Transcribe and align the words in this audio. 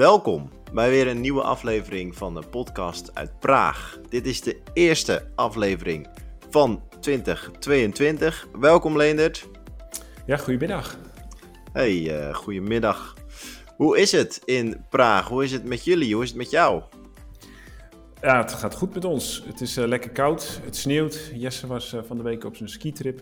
Welkom 0.00 0.50
bij 0.72 0.90
weer 0.90 1.08
een 1.08 1.20
nieuwe 1.20 1.42
aflevering 1.42 2.16
van 2.16 2.34
de 2.34 2.42
podcast 2.50 3.14
uit 3.14 3.38
Praag. 3.38 3.98
Dit 4.08 4.26
is 4.26 4.40
de 4.40 4.60
eerste 4.72 5.28
aflevering 5.34 6.08
van 6.50 6.82
2022. 7.00 8.48
Welkom 8.60 8.96
Leendert. 8.96 9.48
Ja, 10.26 10.36
goedemiddag. 10.36 10.98
Hey, 11.72 11.96
uh, 11.96 12.34
goedemiddag. 12.34 13.14
Hoe 13.76 13.98
is 13.98 14.12
het 14.12 14.42
in 14.44 14.84
Praag? 14.88 15.28
Hoe 15.28 15.44
is 15.44 15.52
het 15.52 15.64
met 15.64 15.84
jullie? 15.84 16.14
Hoe 16.14 16.22
is 16.22 16.28
het 16.28 16.38
met 16.38 16.50
jou? 16.50 16.82
Ja, 18.22 18.40
het 18.40 18.52
gaat 18.52 18.74
goed 18.74 18.94
met 18.94 19.04
ons. 19.04 19.42
Het 19.46 19.60
is 19.60 19.78
uh, 19.78 19.86
lekker 19.86 20.10
koud, 20.10 20.60
het 20.64 20.76
sneeuwt. 20.76 21.30
Jesse 21.34 21.66
was 21.66 21.92
uh, 21.92 22.00
van 22.02 22.16
de 22.16 22.22
week 22.22 22.44
op 22.44 22.56
zijn 22.56 22.68
skitrip. 22.68 23.20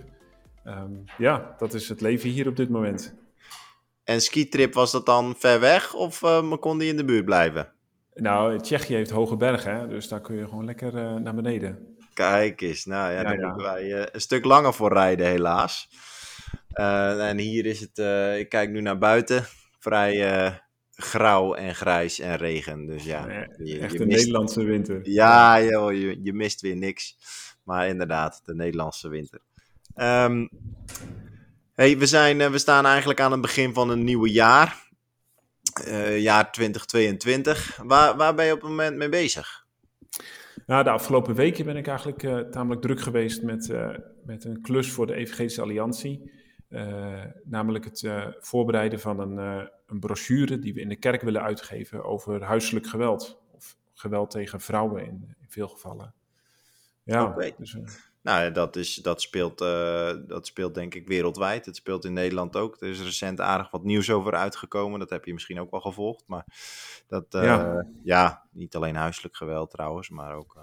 Um, 0.67 1.05
ja, 1.17 1.55
dat 1.59 1.75
is 1.75 1.89
het 1.89 2.01
leven 2.01 2.31
hier 2.31 2.49
op 2.49 2.57
dit 2.57 2.69
moment. 2.69 3.15
En 4.09 4.21
skitrip, 4.21 4.75
was 4.75 4.93
dat 4.93 5.07
dan 5.07 5.35
ver 5.39 5.61
weg 5.61 5.95
of 5.95 6.23
uh, 6.23 6.53
kon 6.61 6.79
die 6.79 6.89
in 6.89 6.97
de 6.97 7.05
buurt 7.05 7.25
blijven? 7.25 7.73
Nou, 8.15 8.59
Tsjechië 8.59 8.95
heeft 8.95 9.11
hoge 9.11 9.37
bergen, 9.37 9.75
hè? 9.75 9.89
dus 9.89 10.09
daar 10.09 10.21
kun 10.21 10.37
je 10.37 10.45
gewoon 10.45 10.65
lekker 10.65 10.95
uh, 10.95 11.15
naar 11.15 11.35
beneden. 11.35 11.97
Kijk 12.15 12.61
eens, 12.61 12.85
nou 12.85 13.13
ja, 13.13 13.19
ja 13.19 13.23
daar 13.23 13.39
ja. 13.39 13.47
moeten 13.47 13.67
wij 13.67 13.85
uh, 13.85 14.05
een 14.13 14.21
stuk 14.21 14.45
langer 14.45 14.75
voor 14.75 14.93
rijden 14.93 15.27
helaas. 15.27 15.89
en 17.19 17.39
hier 17.39 17.67
is 17.67 17.81
het, 17.81 17.99
ik 18.39 18.49
kijk 18.49 18.71
nu 18.71 18.81
naar 18.81 18.99
buiten, 18.99 19.45
vrij 19.79 20.61
grauw 20.91 21.55
en 21.55 21.75
grijs 21.75 22.19
en 22.21 22.37
regen. 22.37 22.87
Dus 22.87 23.05
ja, 23.05 23.47
je, 23.59 23.79
echt 23.79 23.93
je 23.93 24.01
een 24.01 24.07
mist... 24.07 24.19
Nederlandse 24.19 24.65
winter. 24.65 25.01
Ja, 25.03 25.63
joh, 25.63 25.93
je, 25.93 26.21
je 26.23 26.33
mist 26.33 26.61
weer 26.61 26.77
niks. 26.77 27.17
Maar 27.65 27.89
inderdaad, 27.89 28.41
de 28.45 28.55
Nederlandse 28.55 29.09
winter. 29.09 29.41
Um, 29.95 30.49
Hey, 31.79 31.99
we, 31.99 32.07
zijn, 32.07 32.41
uh, 32.41 32.51
we 32.51 32.59
staan 32.59 32.87
eigenlijk 32.87 33.21
aan 33.21 33.33
het 33.33 33.41
begin 33.41 33.75
van 33.75 33.91
een 33.91 34.05
nieuwe 34.05 34.31
jaar. 34.31 34.89
Uh, 35.87 36.21
jaar 36.21 36.53
2022. 36.53 37.81
Waar, 37.83 38.17
waar 38.17 38.35
ben 38.35 38.47
je 38.47 38.53
op 38.53 38.61
het 38.61 38.71
moment 38.71 38.97
mee 38.97 39.09
bezig? 39.09 39.67
Nou, 40.67 40.85
de 40.85 40.91
afgelopen 40.91 41.35
weken 41.35 41.65
ben 41.65 41.77
ik 41.77 41.87
eigenlijk 41.87 42.23
uh, 42.23 42.39
tamelijk 42.39 42.81
druk 42.81 43.01
geweest 43.01 43.43
met, 43.43 43.73
met 44.25 44.45
een 44.45 44.61
klus 44.61 44.93
voor 44.93 45.07
de 45.07 45.15
Evangelische 45.15 45.63
Alliantie. 45.63 46.33
namelijk 47.45 47.85
het 47.85 48.09
voorbereiden 48.39 49.01
van 49.01 49.21
een, 49.21 49.69
een 49.87 50.01
brochure 50.01 50.59
die 50.59 50.75
we 50.75 50.81
in 50.81 50.89
de 50.89 50.99
kerk 50.99 51.23
willen 51.23 51.43
uitgeven 51.43 52.05
over 52.05 52.45
huiselijk 52.45 52.87
geweld. 52.87 53.43
Of 53.51 53.77
geweld 53.95 54.31
tegen 54.31 54.61
vrouwen 54.61 55.07
in, 55.07 55.37
in 55.41 55.49
veel 55.49 55.69
gevallen. 55.69 56.15
Ja, 57.03 57.25
okay. 57.25 57.55
dus, 57.59 57.77
nou, 58.23 58.53
dat, 58.53 58.77
is, 58.77 58.95
dat, 58.95 59.21
speelt, 59.21 59.61
uh, 59.61 60.11
dat 60.27 60.47
speelt 60.47 60.75
denk 60.75 60.95
ik 60.95 61.09
wereldwijd. 61.09 61.67
Het 61.67 61.77
speelt 61.77 62.05
in 62.05 62.13
Nederland 62.13 62.57
ook. 62.57 62.77
Er 62.81 62.89
is 62.89 63.03
recent 63.03 63.41
aardig 63.41 63.71
wat 63.71 63.85
nieuws 63.85 64.11
over 64.11 64.35
uitgekomen. 64.35 64.99
Dat 64.99 65.11
heb 65.11 65.25
je 65.25 65.33
misschien 65.33 65.61
ook 65.61 65.71
wel 65.71 65.81
gevolgd. 65.81 66.25
Maar 66.27 66.45
dat, 67.09 67.35
uh, 67.35 67.43
ja. 67.43 67.87
ja. 68.03 68.47
niet 68.53 68.75
alleen 68.77 68.97
huiselijk 68.97 69.37
geweld 69.37 69.71
trouwens, 69.71 70.09
maar 70.09 70.35
ook 70.35 70.55
uh, 70.57 70.63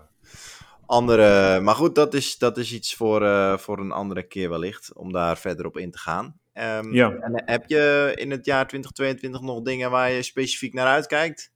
andere. 0.86 1.60
Maar 1.60 1.76
goed, 1.76 1.96
dat 1.96 2.14
is, 2.14 2.38
dat 2.38 2.58
is 2.58 2.74
iets 2.74 2.96
voor, 2.96 3.22
voor 3.60 3.80
een 3.80 3.92
andere 3.92 4.24
keer 4.24 4.50
wellicht. 4.50 4.94
Om 4.94 5.12
daar 5.12 5.38
verder 5.38 5.66
op 5.66 5.78
in 5.78 5.92
te 5.92 5.98
gaan. 5.98 6.40
Um, 6.54 6.94
ja. 6.94 7.12
En 7.12 7.44
heb 7.46 7.64
je 7.68 8.12
in 8.16 8.32
het 8.32 8.46
jaar 8.46 8.68
2022 8.68 9.42
nog 9.42 9.62
dingen 9.62 9.92
waar 9.92 10.12
je 10.12 10.24
specifiek 10.24 10.74
naar 10.74 10.88
uitkijkt? 10.88 11.54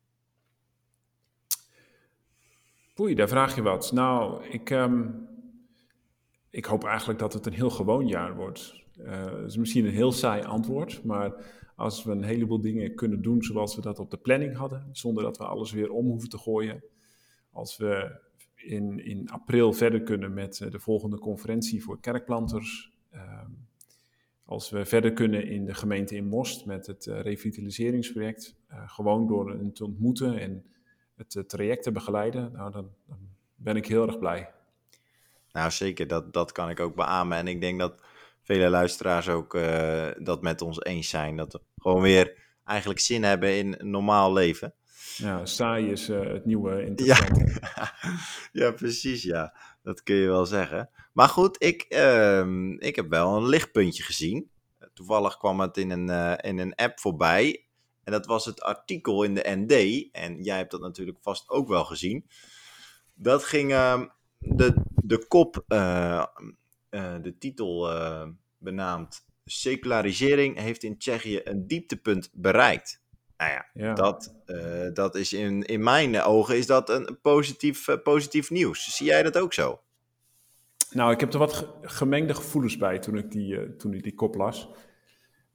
Oei, 2.99 3.15
daar 3.15 3.27
vraag 3.27 3.55
je 3.55 3.61
wat. 3.61 3.91
Nou, 3.91 4.45
ik. 4.45 4.69
Um 4.69 5.27
ik 6.49 6.65
hoop 6.65 6.83
eigenlijk 6.83 7.19
dat 7.19 7.33
het 7.33 7.45
een 7.45 7.53
heel 7.53 7.69
gewoon 7.69 8.07
jaar 8.07 8.35
wordt. 8.35 8.83
Dat 8.95 9.45
is 9.45 9.57
misschien 9.57 9.85
een 9.85 9.91
heel 9.91 10.11
saai 10.11 10.43
antwoord, 10.43 11.03
maar 11.03 11.33
als 11.75 12.03
we 12.03 12.11
een 12.11 12.23
heleboel 12.23 12.61
dingen 12.61 12.95
kunnen 12.95 13.21
doen 13.21 13.43
zoals 13.43 13.75
we 13.75 13.81
dat 13.81 13.99
op 13.99 14.11
de 14.11 14.17
planning 14.17 14.55
hadden, 14.55 14.89
zonder 14.91 15.23
dat 15.23 15.37
we 15.37 15.43
alles 15.43 15.71
weer 15.71 15.91
om 15.91 16.05
hoeven 16.05 16.29
te 16.29 16.37
gooien. 16.37 16.83
Als 17.51 17.77
we 17.77 18.19
in, 18.55 19.05
in 19.05 19.29
april 19.29 19.73
verder 19.73 20.01
kunnen 20.01 20.33
met 20.33 20.61
eh, 20.61 20.71
de 20.71 20.79
volgende 20.79 21.19
conferentie 21.19 21.83
voor 21.83 21.99
kerkplanters. 21.99 22.91
Uh, 23.13 23.41
als 24.45 24.69
we 24.69 24.85
verder 24.85 25.13
kunnen 25.13 25.47
in 25.47 25.65
de 25.65 25.73
gemeente 25.73 26.15
in 26.15 26.27
Most 26.27 26.65
met 26.65 26.87
het 26.87 27.05
uh, 27.05 27.21
revitaliseringsproject, 27.21 28.55
gewoon 28.85 29.27
door 29.27 29.49
hen 29.49 29.73
te 29.73 29.85
ontmoeten 29.85 30.39
en 30.39 30.65
het 31.15 31.43
traject 31.47 31.83
te 31.83 31.91
begeleiden, 31.91 32.51
nou, 32.51 32.71
dan 32.71 32.89
ben 33.55 33.75
ik 33.75 33.85
heel 33.85 34.07
erg 34.07 34.19
blij. 34.19 34.51
Nou, 35.51 35.71
zeker, 35.71 36.07
dat, 36.07 36.33
dat 36.33 36.51
kan 36.51 36.69
ik 36.69 36.79
ook 36.79 36.95
beamen. 36.95 37.37
En 37.37 37.47
ik 37.47 37.61
denk 37.61 37.79
dat 37.79 38.01
vele 38.41 38.69
luisteraars 38.69 39.29
ook 39.29 39.53
uh, 39.53 40.07
dat 40.17 40.41
met 40.41 40.61
ons 40.61 40.83
eens 40.83 41.09
zijn. 41.09 41.35
Dat 41.35 41.53
we 41.53 41.61
gewoon 41.77 42.01
weer 42.01 42.37
eigenlijk 42.65 42.99
zin 42.99 43.23
hebben 43.23 43.57
in 43.57 43.75
een 43.77 43.89
normaal 43.89 44.33
leven. 44.33 44.73
Ja, 45.17 45.45
saai 45.45 45.91
is 45.91 46.09
uh, 46.09 46.33
het 46.33 46.45
nieuwe 46.45 46.85
interessant. 46.85 47.59
Ja. 47.61 47.93
ja, 48.65 48.71
precies, 48.71 49.23
ja. 49.23 49.53
Dat 49.83 50.03
kun 50.03 50.15
je 50.15 50.27
wel 50.27 50.45
zeggen. 50.45 50.89
Maar 51.13 51.29
goed, 51.29 51.63
ik, 51.63 51.85
uh, 51.89 52.75
ik 52.77 52.95
heb 52.95 53.09
wel 53.09 53.35
een 53.35 53.47
lichtpuntje 53.47 54.03
gezien. 54.03 54.49
Toevallig 54.93 55.37
kwam 55.37 55.59
het 55.59 55.77
in 55.77 55.89
een, 55.89 56.07
uh, 56.09 56.33
in 56.37 56.57
een 56.57 56.75
app 56.75 56.99
voorbij. 56.99 57.67
En 58.03 58.11
dat 58.11 58.25
was 58.25 58.45
het 58.45 58.61
artikel 58.61 59.23
in 59.23 59.33
de 59.33 59.43
ND. 59.45 60.07
En 60.11 60.43
jij 60.43 60.57
hebt 60.57 60.71
dat 60.71 60.81
natuurlijk 60.81 61.17
vast 61.21 61.49
ook 61.49 61.67
wel 61.67 61.85
gezien. 61.85 62.25
Dat 63.13 63.43
ging 63.43 63.71
ehm, 63.71 64.07
de, 64.39 64.73
de 65.03 65.27
kop, 65.27 65.63
uh, 65.67 66.25
uh, 66.89 67.15
de 67.21 67.37
titel 67.37 67.91
uh, 67.91 68.27
benaamd 68.57 69.25
Secularisering 69.45 70.59
heeft 70.59 70.83
in 70.83 70.97
Tsjechië 70.97 71.41
een 71.43 71.67
dieptepunt 71.67 72.29
bereikt. 72.33 73.01
Nou 73.37 73.51
ja, 73.51 73.65
ja. 73.73 73.93
Dat, 73.93 74.35
dat 74.93 75.15
is 75.15 75.33
in, 75.33 75.63
in 75.63 75.83
mijn 75.83 76.21
ogen 76.21 76.57
is 76.57 76.65
dat 76.65 76.89
een 76.89 77.17
positief, 77.21 78.01
positief 78.03 78.49
nieuws. 78.49 78.95
Zie 78.95 79.05
jij 79.05 79.23
dat 79.23 79.37
ook 79.37 79.53
zo? 79.53 79.81
Nou, 80.91 81.11
ik 81.11 81.19
heb 81.19 81.33
er 81.33 81.39
wat 81.39 81.67
gemengde 81.81 82.33
gevoelens 82.33 82.77
bij 82.77 82.99
toen 82.99 83.17
ik 83.17 83.31
die, 83.31 83.75
toen 83.75 83.93
ik 83.93 84.03
die 84.03 84.15
kop 84.15 84.35
las. 84.35 84.69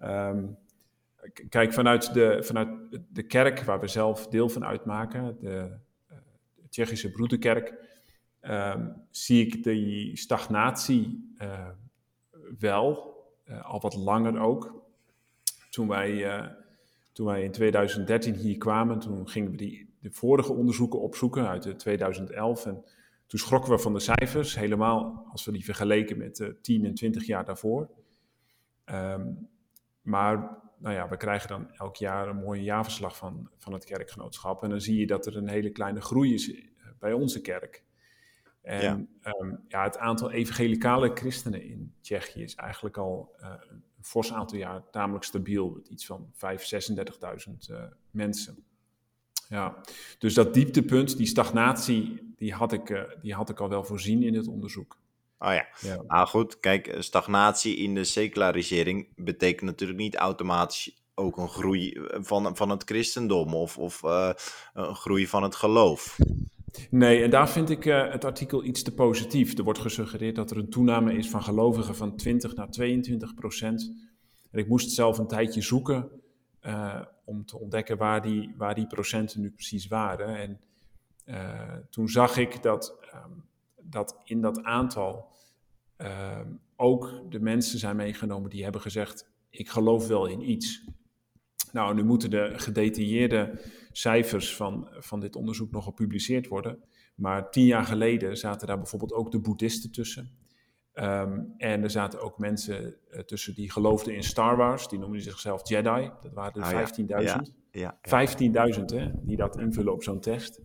Um, 0.02 0.58
kijk, 1.48 1.72
vanuit 1.72 2.14
de, 2.14 2.42
vanuit 2.42 2.68
de 3.08 3.22
kerk 3.22 3.62
waar 3.62 3.80
we 3.80 3.88
zelf 3.88 4.28
deel 4.28 4.48
van 4.48 4.64
uitmaken, 4.64 5.36
de, 5.40 5.78
de 6.54 6.68
Tsjechische 6.68 7.10
Broederkerk, 7.10 7.74
um, 8.50 8.94
zie 9.10 9.46
ik 9.46 9.62
die 9.62 10.16
stagnatie 10.16 11.34
uh, 11.42 11.68
wel, 12.58 13.14
uh, 13.48 13.64
al 13.64 13.80
wat 13.80 13.94
langer 13.94 14.40
ook. 14.40 14.82
Toen 15.70 15.88
wij, 15.88 16.12
uh, 16.12 16.46
toen 17.12 17.26
wij 17.26 17.42
in 17.42 17.52
2013 17.52 18.34
hier 18.34 18.58
kwamen, 18.58 18.98
toen 18.98 19.28
gingen 19.28 19.50
we 19.50 19.56
die, 19.56 19.94
de 20.00 20.10
vorige 20.10 20.52
onderzoeken 20.52 21.00
opzoeken 21.00 21.48
uit 21.48 21.78
2011. 21.78 22.66
En 22.66 22.84
toen 23.26 23.38
schrokken 23.38 23.70
we 23.70 23.78
van 23.78 23.92
de 23.92 24.00
cijfers, 24.00 24.56
helemaal 24.56 25.26
als 25.30 25.44
we 25.44 25.52
die 25.52 25.64
vergeleken 25.64 26.18
met 26.18 26.52
10 26.62 26.84
en 26.84 26.94
20 26.94 27.26
jaar 27.26 27.44
daarvoor. 27.44 27.90
Um, 28.86 29.48
maar 30.02 30.58
nou 30.78 30.94
ja, 30.94 31.08
we 31.08 31.16
krijgen 31.16 31.48
dan 31.48 31.70
elk 31.72 31.96
jaar 31.96 32.28
een 32.28 32.36
mooie 32.36 32.62
jaarverslag 32.62 33.16
van, 33.16 33.50
van 33.58 33.72
het 33.72 33.84
kerkgenootschap. 33.84 34.62
En 34.62 34.70
dan 34.70 34.80
zie 34.80 34.98
je 34.98 35.06
dat 35.06 35.26
er 35.26 35.36
een 35.36 35.48
hele 35.48 35.70
kleine 35.70 36.00
groei 36.00 36.34
is 36.34 36.54
bij 36.98 37.12
onze 37.12 37.40
kerk. 37.40 37.84
En 38.64 39.08
ja. 39.22 39.32
Um, 39.40 39.60
ja, 39.68 39.82
het 39.82 39.98
aantal 39.98 40.30
evangelicale 40.30 41.10
christenen 41.14 41.62
in 41.62 41.94
Tsjechië 42.00 42.42
is 42.42 42.54
eigenlijk 42.54 42.96
al 42.96 43.34
uh, 43.40 43.48
een 43.68 44.04
fors 44.04 44.32
aantal 44.32 44.58
jaar 44.58 44.82
tamelijk 44.90 45.24
stabiel. 45.24 45.80
Iets 45.88 46.06
van 46.06 46.32
5.000, 46.32 46.38
36.000 46.38 47.70
uh, 47.70 47.82
mensen. 48.10 48.64
Ja, 49.48 49.76
dus 50.18 50.34
dat 50.34 50.54
dieptepunt, 50.54 51.16
die 51.16 51.26
stagnatie, 51.26 52.32
die 52.36 52.52
had 52.52 52.72
ik, 52.72 52.90
uh, 52.90 53.02
die 53.22 53.34
had 53.34 53.50
ik 53.50 53.60
al 53.60 53.68
wel 53.68 53.84
voorzien 53.84 54.22
in 54.22 54.34
het 54.34 54.48
onderzoek. 54.48 54.98
Oh 55.38 55.52
ja. 55.52 55.66
ja. 55.80 56.02
Nou 56.06 56.26
goed, 56.26 56.60
kijk, 56.60 56.96
stagnatie 56.98 57.76
in 57.76 57.94
de 57.94 58.04
secularisering 58.04 59.08
betekent 59.16 59.70
natuurlijk 59.70 59.98
niet 59.98 60.16
automatisch 60.16 61.02
ook 61.14 61.36
een 61.36 61.48
groei 61.48 62.00
van, 62.10 62.56
van 62.56 62.70
het 62.70 62.82
christendom 62.84 63.54
of, 63.54 63.78
of 63.78 64.02
een 64.72 64.94
groei 64.94 65.26
van 65.26 65.42
het 65.42 65.54
geloof. 65.54 66.18
Nee, 66.90 67.22
en 67.22 67.30
daar 67.30 67.48
vind 67.48 67.70
ik 67.70 67.84
uh, 67.84 68.12
het 68.12 68.24
artikel 68.24 68.64
iets 68.64 68.82
te 68.82 68.94
positief. 68.94 69.58
Er 69.58 69.64
wordt 69.64 69.78
gesuggereerd 69.78 70.36
dat 70.36 70.50
er 70.50 70.56
een 70.56 70.70
toename 70.70 71.14
is 71.14 71.30
van 71.30 71.42
gelovigen 71.42 71.96
van 71.96 72.16
20 72.16 72.54
naar 72.54 72.70
22 72.70 73.34
procent. 73.34 73.92
En 74.50 74.58
ik 74.58 74.68
moest 74.68 74.90
zelf 74.90 75.18
een 75.18 75.26
tijdje 75.26 75.62
zoeken 75.62 76.10
uh, 76.66 77.00
om 77.24 77.44
te 77.44 77.58
ontdekken 77.58 77.96
waar 77.96 78.22
die, 78.22 78.54
waar 78.56 78.74
die 78.74 78.86
procenten 78.86 79.40
nu 79.40 79.50
precies 79.50 79.86
waren. 79.86 80.36
En 80.36 80.60
uh, 81.26 81.76
toen 81.90 82.08
zag 82.08 82.36
ik 82.36 82.62
dat, 82.62 82.98
um, 83.14 83.44
dat 83.80 84.16
in 84.24 84.40
dat 84.40 84.62
aantal 84.62 85.28
ehm, 85.96 86.48
ook 86.76 87.22
de 87.28 87.40
mensen 87.40 87.78
zijn 87.78 87.96
meegenomen 87.96 88.50
die 88.50 88.62
hebben 88.62 88.80
gezegd: 88.80 89.30
Ik 89.50 89.68
geloof 89.68 90.06
wel 90.06 90.26
in 90.26 90.50
iets. 90.50 90.84
Nou, 91.74 91.94
nu 91.94 92.04
moeten 92.04 92.30
de 92.30 92.52
gedetailleerde 92.56 93.60
cijfers 93.92 94.56
van, 94.56 94.88
van 94.90 95.20
dit 95.20 95.36
onderzoek 95.36 95.70
nog 95.70 95.84
gepubliceerd 95.84 96.48
worden. 96.48 96.84
Maar 97.14 97.50
tien 97.50 97.64
jaar 97.64 97.84
geleden 97.84 98.36
zaten 98.36 98.66
daar 98.66 98.76
bijvoorbeeld 98.76 99.12
ook 99.12 99.30
de 99.30 99.40
boeddhisten 99.40 99.92
tussen. 99.92 100.30
Ehm, 100.92 101.40
en 101.56 101.82
er 101.82 101.90
zaten 101.90 102.20
ook 102.20 102.38
mensen 102.38 102.96
uh, 103.10 103.20
tussen 103.20 103.54
die 103.54 103.70
geloofden 103.70 104.14
in 104.14 104.22
Star 104.22 104.56
Wars. 104.56 104.88
Die 104.88 104.98
noemden 104.98 105.20
zichzelf 105.20 105.68
Jedi. 105.68 106.10
Dat 106.20 106.32
waren 106.32 106.62
er 106.62 106.74
Ah, 106.74 106.88
15.000. 106.88 107.04
ja, 107.06 107.20
ja, 107.20 107.44
ja. 107.70 107.98
15.000 108.78 108.84
hè, 108.84 109.10
die 109.22 109.36
dat 109.36 109.58
invullen 109.58 109.92
op 109.92 110.02
zo'n 110.02 110.20
test. 110.20 110.60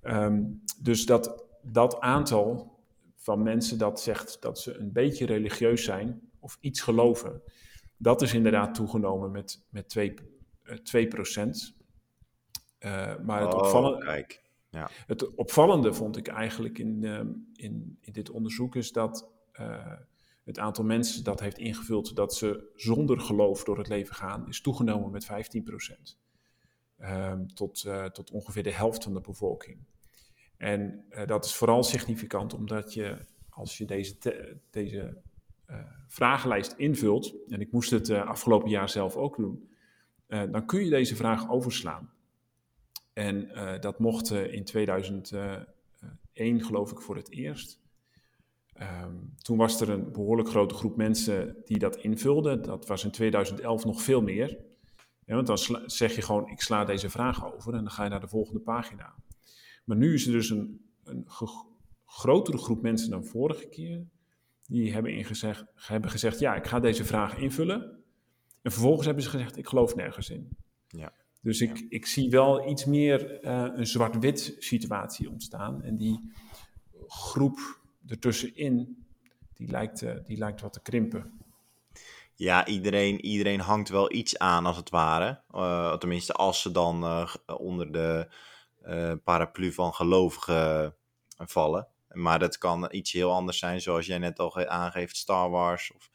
Ehm, 0.00 0.42
dus 0.82 1.06
dat, 1.06 1.44
dat 1.62 2.00
aantal 2.00 2.78
van 3.16 3.42
mensen 3.42 3.78
dat 3.78 4.00
zegt 4.00 4.42
dat 4.42 4.58
ze 4.58 4.78
een 4.78 4.92
beetje 4.92 5.26
religieus 5.26 5.84
zijn 5.84 6.20
of 6.40 6.58
iets 6.60 6.80
geloven, 6.80 7.42
dat 7.96 8.22
is 8.22 8.34
inderdaad 8.34 8.74
toegenomen 8.74 9.30
met, 9.30 9.66
met 9.70 9.88
2, 9.88 10.14
eh, 10.14 10.24
2% 10.64 11.74
Eh, 12.78 13.18
maar 13.18 13.40
het, 13.40 13.54
Oh, 13.54 13.58
opvallende, 13.60 14.04
kijk. 14.04 14.42
het 15.06 15.34
opvallende 15.34 15.94
vond 15.94 16.16
ik 16.16 16.28
eigenlijk 16.28 16.78
in, 16.78 17.04
ehm, 17.04 17.28
in, 17.54 17.98
in 18.00 18.12
dit 18.12 18.30
onderzoek 18.30 18.76
is 18.76 18.92
dat 18.92 19.30
eh, 19.52 19.92
het 20.44 20.58
aantal 20.58 20.84
mensen 20.84 21.24
dat 21.24 21.40
heeft 21.40 21.58
ingevuld 21.58 22.16
dat 22.16 22.34
ze 22.34 22.70
zonder 22.76 23.20
geloof 23.20 23.64
door 23.64 23.78
het 23.78 23.88
leven 23.88 24.14
gaan, 24.14 24.48
is 24.48 24.60
toegenomen 24.60 25.10
met 25.10 25.24
15% 25.24 26.18
Ehm, 26.98 27.46
tot, 27.46 27.84
eh, 27.84 28.04
tot 28.04 28.30
ongeveer 28.30 28.62
de 28.62 28.72
helft 28.72 29.04
van 29.04 29.14
de 29.14 29.20
bevolking. 29.20 29.78
En 30.56 31.04
eh, 31.08 31.26
dat 31.26 31.44
is 31.44 31.54
vooral 31.54 31.82
significant 31.82 32.54
omdat 32.54 32.94
je, 32.94 33.16
als 33.48 33.78
je 33.78 33.84
deze, 33.84 34.18
te- 34.18 34.56
deze 34.70 35.16
eh, 35.66 35.78
vragenlijst 36.08 36.72
invult, 36.76 37.34
en 37.48 37.60
ik 37.60 37.72
moest 37.72 37.90
het 37.90 38.08
eh, 38.08 38.26
afgelopen 38.26 38.68
jaar 38.70 38.88
zelf 38.88 39.16
ook 39.16 39.36
doen, 39.36 39.68
eh, 39.68 39.73
dan 40.50 40.66
kun 40.66 40.84
je 40.84 40.90
deze 40.90 41.16
vraag 41.16 41.50
overslaan. 41.50 42.14
En 43.14 43.54
eh, 43.54 43.80
dat 43.80 43.98
mocht 43.98 44.30
eh, 44.30 44.52
in 44.52 44.64
2001, 44.64 46.64
geloof 46.64 46.90
ik, 46.90 47.00
voor 47.00 47.16
het 47.16 47.30
eerst. 47.30 47.82
Ehm, 48.72 49.14
toen 49.38 49.56
was 49.56 49.80
er 49.80 49.90
een 49.90 50.12
behoorlijk 50.12 50.48
grote 50.48 50.74
groep 50.74 50.96
mensen 50.96 51.56
die 51.64 51.78
dat 51.78 51.96
invulden. 51.96 52.62
Dat 52.62 52.86
was 52.86 53.04
in 53.04 53.10
2011 53.10 53.84
nog 53.84 54.02
veel 54.02 54.22
meer. 54.22 54.58
Want 55.26 55.46
dan 55.46 55.58
zeg 55.86 56.14
je 56.14 56.22
gewoon, 56.22 56.48
ik 56.48 56.60
sla 56.60 56.84
deze 56.84 57.10
vraag 57.10 57.54
over 57.54 57.74
en 57.74 57.78
dan 57.78 57.90
ga 57.90 58.04
je 58.04 58.10
naar 58.10 58.20
de 58.20 58.28
volgende 58.28 58.60
pagina. 58.60 59.14
Maar 59.84 59.96
nu 59.96 60.14
is 60.14 60.26
er 60.26 60.32
dus 60.32 60.50
een, 60.50 60.80
een 61.04 61.26
grotere 62.04 62.58
groep 62.58 62.82
mensen 62.82 63.10
dan 63.10 63.24
vorige 63.24 63.68
keer. 63.68 64.06
Die 64.66 64.92
hebben, 64.92 65.26
hebben 65.74 66.10
gezegd, 66.10 66.38
ja, 66.38 66.54
ik 66.54 66.66
ga 66.66 66.80
deze 66.80 67.04
vraag 67.04 67.36
invullen. 67.36 68.03
En 68.64 68.72
vervolgens 68.72 69.06
hebben 69.06 69.24
ze 69.24 69.30
gezegd, 69.30 69.56
ik 69.56 69.66
geloof 69.66 69.94
nergens 69.94 70.30
in. 70.30 70.56
Ja. 70.88 71.12
Dus 71.40 71.60
ik, 71.60 71.86
ik 71.88 72.06
zie 72.06 72.30
wel 72.30 72.68
iets 72.68 72.84
meer 72.84 73.40
eh, 73.40 73.66
een 73.74 73.86
zwart-wit 73.86 74.56
situatie 74.58 75.30
ontstaan. 75.30 75.82
En 75.82 75.96
die 75.96 76.32
groep 77.06 77.80
ertussenin, 78.06 79.06
die 79.54 79.70
lijkt, 79.70 80.02
eh, 80.02 80.14
die 80.24 80.36
lijkt 80.38 80.60
wat 80.60 80.72
te 80.72 80.82
krimpen. 80.82 81.32
Ja, 82.34 82.66
iedereen, 82.66 83.20
iedereen 83.24 83.60
hangt 83.60 83.88
wel 83.88 84.12
iets 84.12 84.38
aan 84.38 84.66
als 84.66 84.76
het 84.76 84.90
ware. 84.90 85.40
Eh, 85.50 85.96
tenminste, 85.96 86.32
als 86.32 86.60
ze 86.62 86.70
dan 86.72 87.26
onder 87.46 87.92
de 87.92 88.28
paraplu 89.24 89.72
van 89.72 89.94
gelovigen 89.94 90.94
vallen. 91.36 91.88
Maar 92.12 92.38
dat 92.38 92.58
kan 92.58 92.88
iets 92.90 93.12
heel 93.12 93.32
anders 93.32 93.58
zijn, 93.58 93.80
zoals 93.80 94.06
jij 94.06 94.18
net 94.18 94.38
al 94.38 94.50
ge- 94.50 94.68
aangeeft, 94.68 95.16
Star 95.16 95.50
Wars 95.50 95.92
of, 95.96 96.10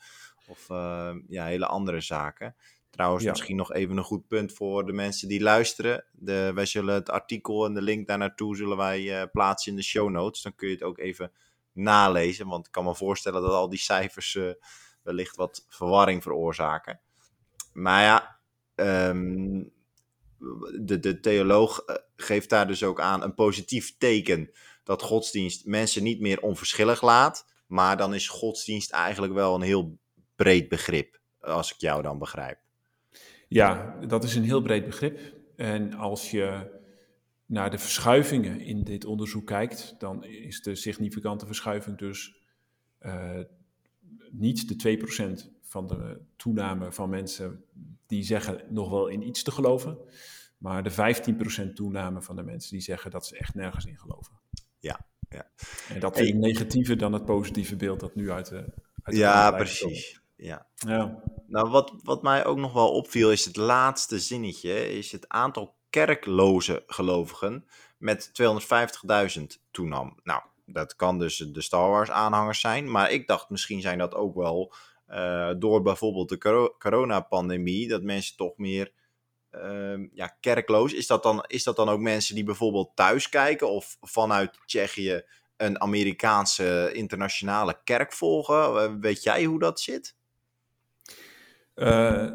of 0.49 0.69
eh, 0.69 1.15
ja, 1.27 1.45
hele 1.45 1.65
andere 1.65 2.01
zaken. 2.01 2.55
Trouwens, 2.89 3.23
Ja. 3.23 3.29
misschien 3.29 3.55
nog 3.55 3.73
even 3.73 3.97
een 3.97 4.03
goed 4.03 4.27
punt 4.27 4.53
voor 4.53 4.85
de 4.85 4.91
mensen 4.93 5.27
die 5.27 5.41
luisteren. 5.41 6.05
De, 6.11 6.51
wij 6.55 6.65
zullen 6.65 6.93
het 6.93 7.09
artikel 7.09 7.65
en 7.65 7.73
de 7.73 7.81
link 7.81 8.07
daar 8.07 8.17
naartoe 8.17 8.55
zullen 8.55 8.77
wij 8.77 9.21
eh, 9.21 9.27
plaatsen 9.31 9.71
in 9.71 9.77
de 9.77 9.83
show 9.83 10.09
notes. 10.09 10.41
Dan 10.41 10.55
kun 10.55 10.67
je 10.67 10.73
het 10.73 10.83
ook 10.83 10.97
even 10.97 11.31
nalezen, 11.73 12.47
want 12.47 12.65
ik 12.65 12.71
kan 12.71 12.83
me 12.83 12.95
voorstellen 12.95 13.41
dat 13.41 13.51
al 13.51 13.69
die 13.69 13.79
cijfers 13.79 14.35
eh, 14.35 14.49
wellicht 15.03 15.35
wat 15.35 15.65
verwarring 15.69 16.23
veroorzaken. 16.23 16.99
Maar 17.73 18.03
ja, 18.03 18.39
ehm, 18.75 19.63
de, 20.81 20.99
de 20.99 21.19
theoloog 21.19 21.79
eh, 21.79 21.95
geeft 22.15 22.49
daar 22.49 22.67
dus 22.67 22.83
ook 22.83 23.01
aan 23.01 23.23
een 23.23 23.33
positief 23.33 23.97
teken 23.97 24.51
dat 24.83 25.01
godsdienst 25.01 25.65
mensen 25.65 26.03
niet 26.03 26.19
meer 26.19 26.41
onverschillig 26.41 27.01
laat. 27.01 27.45
Maar 27.67 27.97
dan 27.97 28.13
is 28.13 28.27
godsdienst 28.27 28.91
eigenlijk 28.91 29.33
wel 29.33 29.55
een 29.55 29.61
heel 29.61 29.97
breed 30.43 30.69
begrip, 30.69 31.19
als 31.39 31.73
ik 31.73 31.79
jou 31.79 32.01
dan 32.01 32.19
begrijp. 32.19 32.59
Ja, 33.47 33.99
dat 34.07 34.23
is 34.23 34.35
een 34.35 34.43
heel 34.43 34.61
breed 34.61 34.85
begrip. 34.85 35.19
En 35.55 35.93
als 35.93 36.31
je 36.31 36.77
naar 37.45 37.71
de 37.71 37.77
verschuivingen 37.77 38.59
in 38.61 38.83
dit 38.83 39.05
onderzoek 39.05 39.45
kijkt, 39.45 39.95
dan 39.97 40.23
is 40.23 40.61
de 40.61 40.75
significante 40.75 41.45
verschuiving 41.45 41.97
dus 41.97 42.35
eh, 42.97 43.39
niet 44.31 44.81
de 44.81 44.97
2% 45.47 45.59
van 45.61 45.87
de 45.87 46.21
toename 46.35 46.91
van 46.91 47.09
mensen 47.09 47.63
die 48.07 48.23
zeggen 48.23 48.63
nog 48.69 48.89
wel 48.89 49.07
in 49.07 49.27
iets 49.27 49.43
te 49.43 49.51
geloven, 49.51 49.97
maar 50.57 50.83
de 50.83 51.15
15% 51.69 51.73
toename 51.73 52.21
van 52.21 52.35
de 52.35 52.43
mensen 52.43 52.71
die 52.71 52.81
zeggen 52.81 53.11
dat 53.11 53.27
ze 53.27 53.37
echt 53.37 53.53
nergens 53.55 53.85
in 53.85 53.99
geloven. 53.99 54.39
Ja, 54.79 55.05
ja. 55.29 55.51
En 55.89 55.99
dat 55.99 56.19
is 56.19 56.27
het 56.27 56.37
negatieve 56.37 56.95
dan 56.95 57.13
het 57.13 57.25
positieve 57.25 57.75
beeld 57.75 57.99
dat 57.99 58.15
nu 58.15 58.31
uit 58.31 58.49
de. 58.49 58.55
Uit 58.55 59.15
de 59.15 59.21
Ja, 59.21 59.51
precies. 59.51 60.19
Ja. 60.41 60.67
Ja. 60.75 61.23
Nou, 61.47 61.69
wat, 61.69 61.93
wat 62.03 62.21
mij 62.21 62.45
ook 62.45 62.57
nog 62.57 62.73
wel 62.73 62.91
opviel 62.91 63.31
is 63.31 63.45
het 63.45 63.55
laatste 63.55 64.19
zinnetje, 64.19 64.97
is 64.97 65.11
het 65.11 65.29
aantal 65.29 65.75
kerkloze 65.89 66.83
gelovigen 66.87 67.65
met 67.97 68.31
250.000 69.37 69.43
toenam. 69.71 70.19
Nou, 70.23 70.41
dat 70.65 70.95
kan 70.95 71.19
dus 71.19 71.37
de 71.37 71.61
Star 71.61 71.89
Wars 71.89 72.11
aanhangers 72.11 72.59
zijn, 72.59 72.91
maar 72.91 73.11
ik 73.11 73.27
dacht 73.27 73.49
misschien 73.49 73.81
zijn 73.81 73.97
dat 73.97 74.15
ook 74.15 74.35
wel 74.35 74.73
eh, 75.05 75.51
door 75.57 75.81
bijvoorbeeld 75.81 76.29
de 76.29 76.37
coro- 76.37 76.75
coronapandemie, 76.79 77.87
dat 77.87 78.03
mensen 78.03 78.37
toch 78.37 78.57
meer 78.57 78.91
ehm, 79.49 80.07
ja, 80.13 80.37
kerkloos. 80.39 80.93
Is 80.93 81.07
dat, 81.07 81.23
dan, 81.23 81.43
is 81.47 81.63
dat 81.63 81.75
dan 81.75 81.89
ook 81.89 81.99
mensen 81.99 82.35
die 82.35 82.43
bijvoorbeeld 82.43 82.95
thuis 82.95 83.29
kijken 83.29 83.69
of 83.69 83.97
vanuit 84.01 84.59
Tsjechië 84.65 85.23
een 85.57 85.81
Amerikaanse 85.81 86.89
internationale 86.93 87.79
kerk 87.83 88.13
volgen? 88.13 88.83
Eh, 88.83 88.93
weet 88.99 89.23
jij 89.23 89.43
hoe 89.43 89.59
dat 89.59 89.79
zit? 89.79 90.17
Eh, 91.79 92.31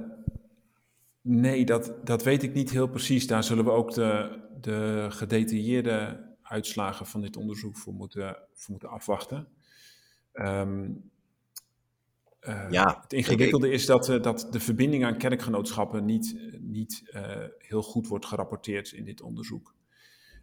nee, 1.21 1.65
dat, 1.65 1.93
dat 2.05 2.23
weet 2.23 2.43
ik 2.43 2.55
niet 2.55 2.71
heel 2.71 2.89
precies. 2.89 3.27
Daar 3.27 3.45
zullen 3.45 3.65
we 3.65 3.71
ook 3.71 3.95
de, 3.95 4.41
de 4.61 5.07
gedetailleerde 5.11 6.25
uitslagen 6.43 7.07
van 7.07 7.21
dit 7.21 7.37
onderzoek 7.37 7.77
voor 7.77 7.93
moeten, 7.93 8.37
voor 8.53 8.71
moeten 8.71 8.89
afwachten. 8.89 9.49
Ehm, 10.33 10.91
eh, 12.41 12.67
Ja, 12.71 13.01
het 13.03 13.13
ingewikkelde 13.13 13.71
is 13.71 13.87
dat, 13.87 14.09
eh, 14.09 14.23
dat 14.23 14.49
de 14.51 14.61
verbinding 14.61 15.05
aan 15.05 15.19
kerkgenootschappen 15.19 16.05
niet, 16.05 16.37
niet 16.61 17.03
heel 17.59 17.83
goed 17.83 18.09
wordt 18.09 18.27
gerapporteerd 18.27 18.93
in 18.93 19.05
dit 19.05 19.21
onderzoek. 19.21 19.75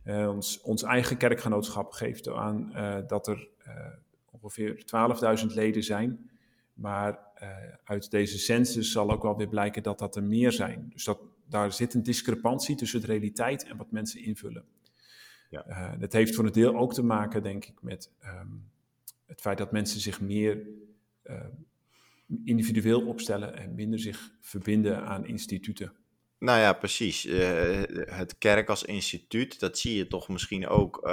Ons, 0.05 0.61
ons 0.61 0.83
eigen 0.83 1.17
kerkgenootschap 1.17 1.91
geeft 1.91 2.27
aan 2.27 2.73
dat 3.07 3.27
er 3.27 3.49
ongeveer 4.31 4.85
12.000 4.85 5.53
leden 5.53 5.83
zijn. 5.83 6.30
Maar 6.81 7.19
eh, 7.35 7.47
uit 7.83 8.11
deze 8.11 8.37
census 8.37 8.91
zal 8.91 9.11
ook 9.11 9.23
wel 9.23 9.37
weer 9.37 9.47
blijken 9.47 9.83
dat 9.83 9.99
dat 9.99 10.15
er 10.15 10.23
meer 10.23 10.51
zijn. 10.51 10.89
Dus 10.93 11.03
dat, 11.03 11.19
daar 11.49 11.73
zit 11.73 11.93
een 11.93 12.03
discrepantie 12.03 12.75
tussen 12.75 13.01
de 13.01 13.07
realiteit 13.07 13.63
en 13.63 13.77
wat 13.77 13.91
mensen 13.91 14.23
invullen. 14.23 14.65
Ja. 15.49 15.65
Eh, 15.65 15.99
dat 15.99 16.13
heeft 16.13 16.35
voor 16.35 16.45
een 16.45 16.51
deel 16.51 16.75
ook 16.75 16.93
te 16.93 17.03
maken, 17.03 17.43
denk 17.43 17.65
ik, 17.65 17.81
met 17.81 18.11
ehm, 18.19 18.47
het 19.25 19.41
feit 19.41 19.57
dat 19.57 19.71
mensen 19.71 19.99
zich 19.99 20.21
meer 20.21 20.67
eh, 21.21 21.45
individueel 22.43 23.07
opstellen 23.07 23.57
en 23.57 23.75
minder 23.75 23.99
zich 23.99 24.31
verbinden 24.39 25.05
aan 25.05 25.25
instituten. 25.25 25.93
Nou 26.37 26.59
ja, 26.59 26.73
precies. 26.73 27.23
Het 28.05 28.37
kerk 28.37 28.69
als 28.69 28.83
instituut, 28.83 29.59
dat 29.59 29.77
zie 29.77 29.95
je 29.95 30.07
toch 30.07 30.29
misschien 30.29 30.67
ook 30.67 31.09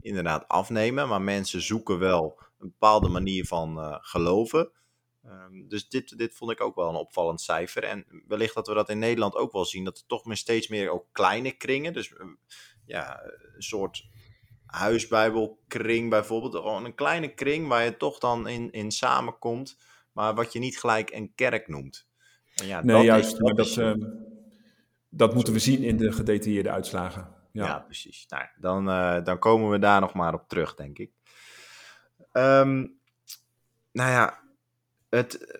inderdaad 0.00 0.48
afnemen. 0.48 1.08
Maar 1.08 1.22
mensen 1.22 1.62
zoeken 1.62 1.98
wel 1.98 2.38
een 2.58 2.68
bepaalde 2.68 3.08
manier 3.08 3.44
van 3.44 3.98
geloven. 4.00 4.70
Ehm, 5.26 5.68
dus 5.68 5.88
dit, 5.88 6.18
dit 6.18 6.34
vond 6.34 6.50
ik 6.50 6.60
ook 6.60 6.74
wel 6.74 6.88
een 6.88 6.94
opvallend 6.94 7.40
cijfer. 7.40 7.84
En 7.84 8.04
wellicht 8.28 8.54
dat 8.54 8.66
we 8.66 8.74
dat 8.74 8.88
in 8.88 8.98
Nederland 8.98 9.34
ook 9.34 9.52
wel 9.52 9.64
zien. 9.64 9.84
Dat 9.84 9.98
er 9.98 10.06
toch 10.06 10.24
meer 10.24 10.36
steeds 10.36 10.68
meer 10.68 10.90
ook 10.90 11.06
kleine 11.12 11.52
kringen. 11.52 11.92
Dus 11.92 12.12
eh, 12.16 12.26
ja, 12.86 13.22
een 13.54 13.62
soort 13.62 14.08
huisbijbelkring 14.66 16.10
bijvoorbeeld. 16.10 16.54
Gewoon 16.54 16.84
een 16.84 16.94
kleine 16.94 17.34
kring 17.34 17.68
waar 17.68 17.84
je 17.84 17.96
toch 17.96 18.18
dan 18.18 18.48
in, 18.48 18.70
in 18.70 18.90
samenkomt. 18.90 19.78
Maar 20.12 20.34
wat 20.34 20.52
je 20.52 20.58
niet 20.58 20.78
gelijk 20.78 21.10
een 21.10 21.32
kerk 21.34 21.68
noemt. 21.68 22.08
En 22.54 22.66
ja, 22.66 22.82
Nee, 22.82 22.96
dat 22.96 23.04
juist. 23.04 23.32
is- 23.32 23.38
maar 23.40 23.54
dat, 23.54 23.66
is- 23.66 23.76
ehm, 23.76 24.00
dat 25.08 25.34
moeten 25.34 25.52
we 25.52 25.58
zien 25.58 25.82
in 25.82 25.96
de 25.96 26.12
gedetailleerde 26.12 26.70
uitslagen. 26.70 27.34
Ja, 27.52 27.66
Ja. 27.66 27.78
precies. 27.78 28.26
Nou, 28.28 28.44
dan, 28.60 28.88
eh, 28.90 29.24
dan 29.24 29.38
komen 29.38 29.70
we 29.70 29.78
daar 29.78 30.00
nog 30.00 30.12
maar 30.14 30.34
op 30.34 30.48
terug, 30.48 30.74
denk 30.74 30.98
ik. 30.98 31.10
Ehm, 32.32 32.86
nou 33.92 34.10
ja, 34.10 34.40
het, 35.08 35.56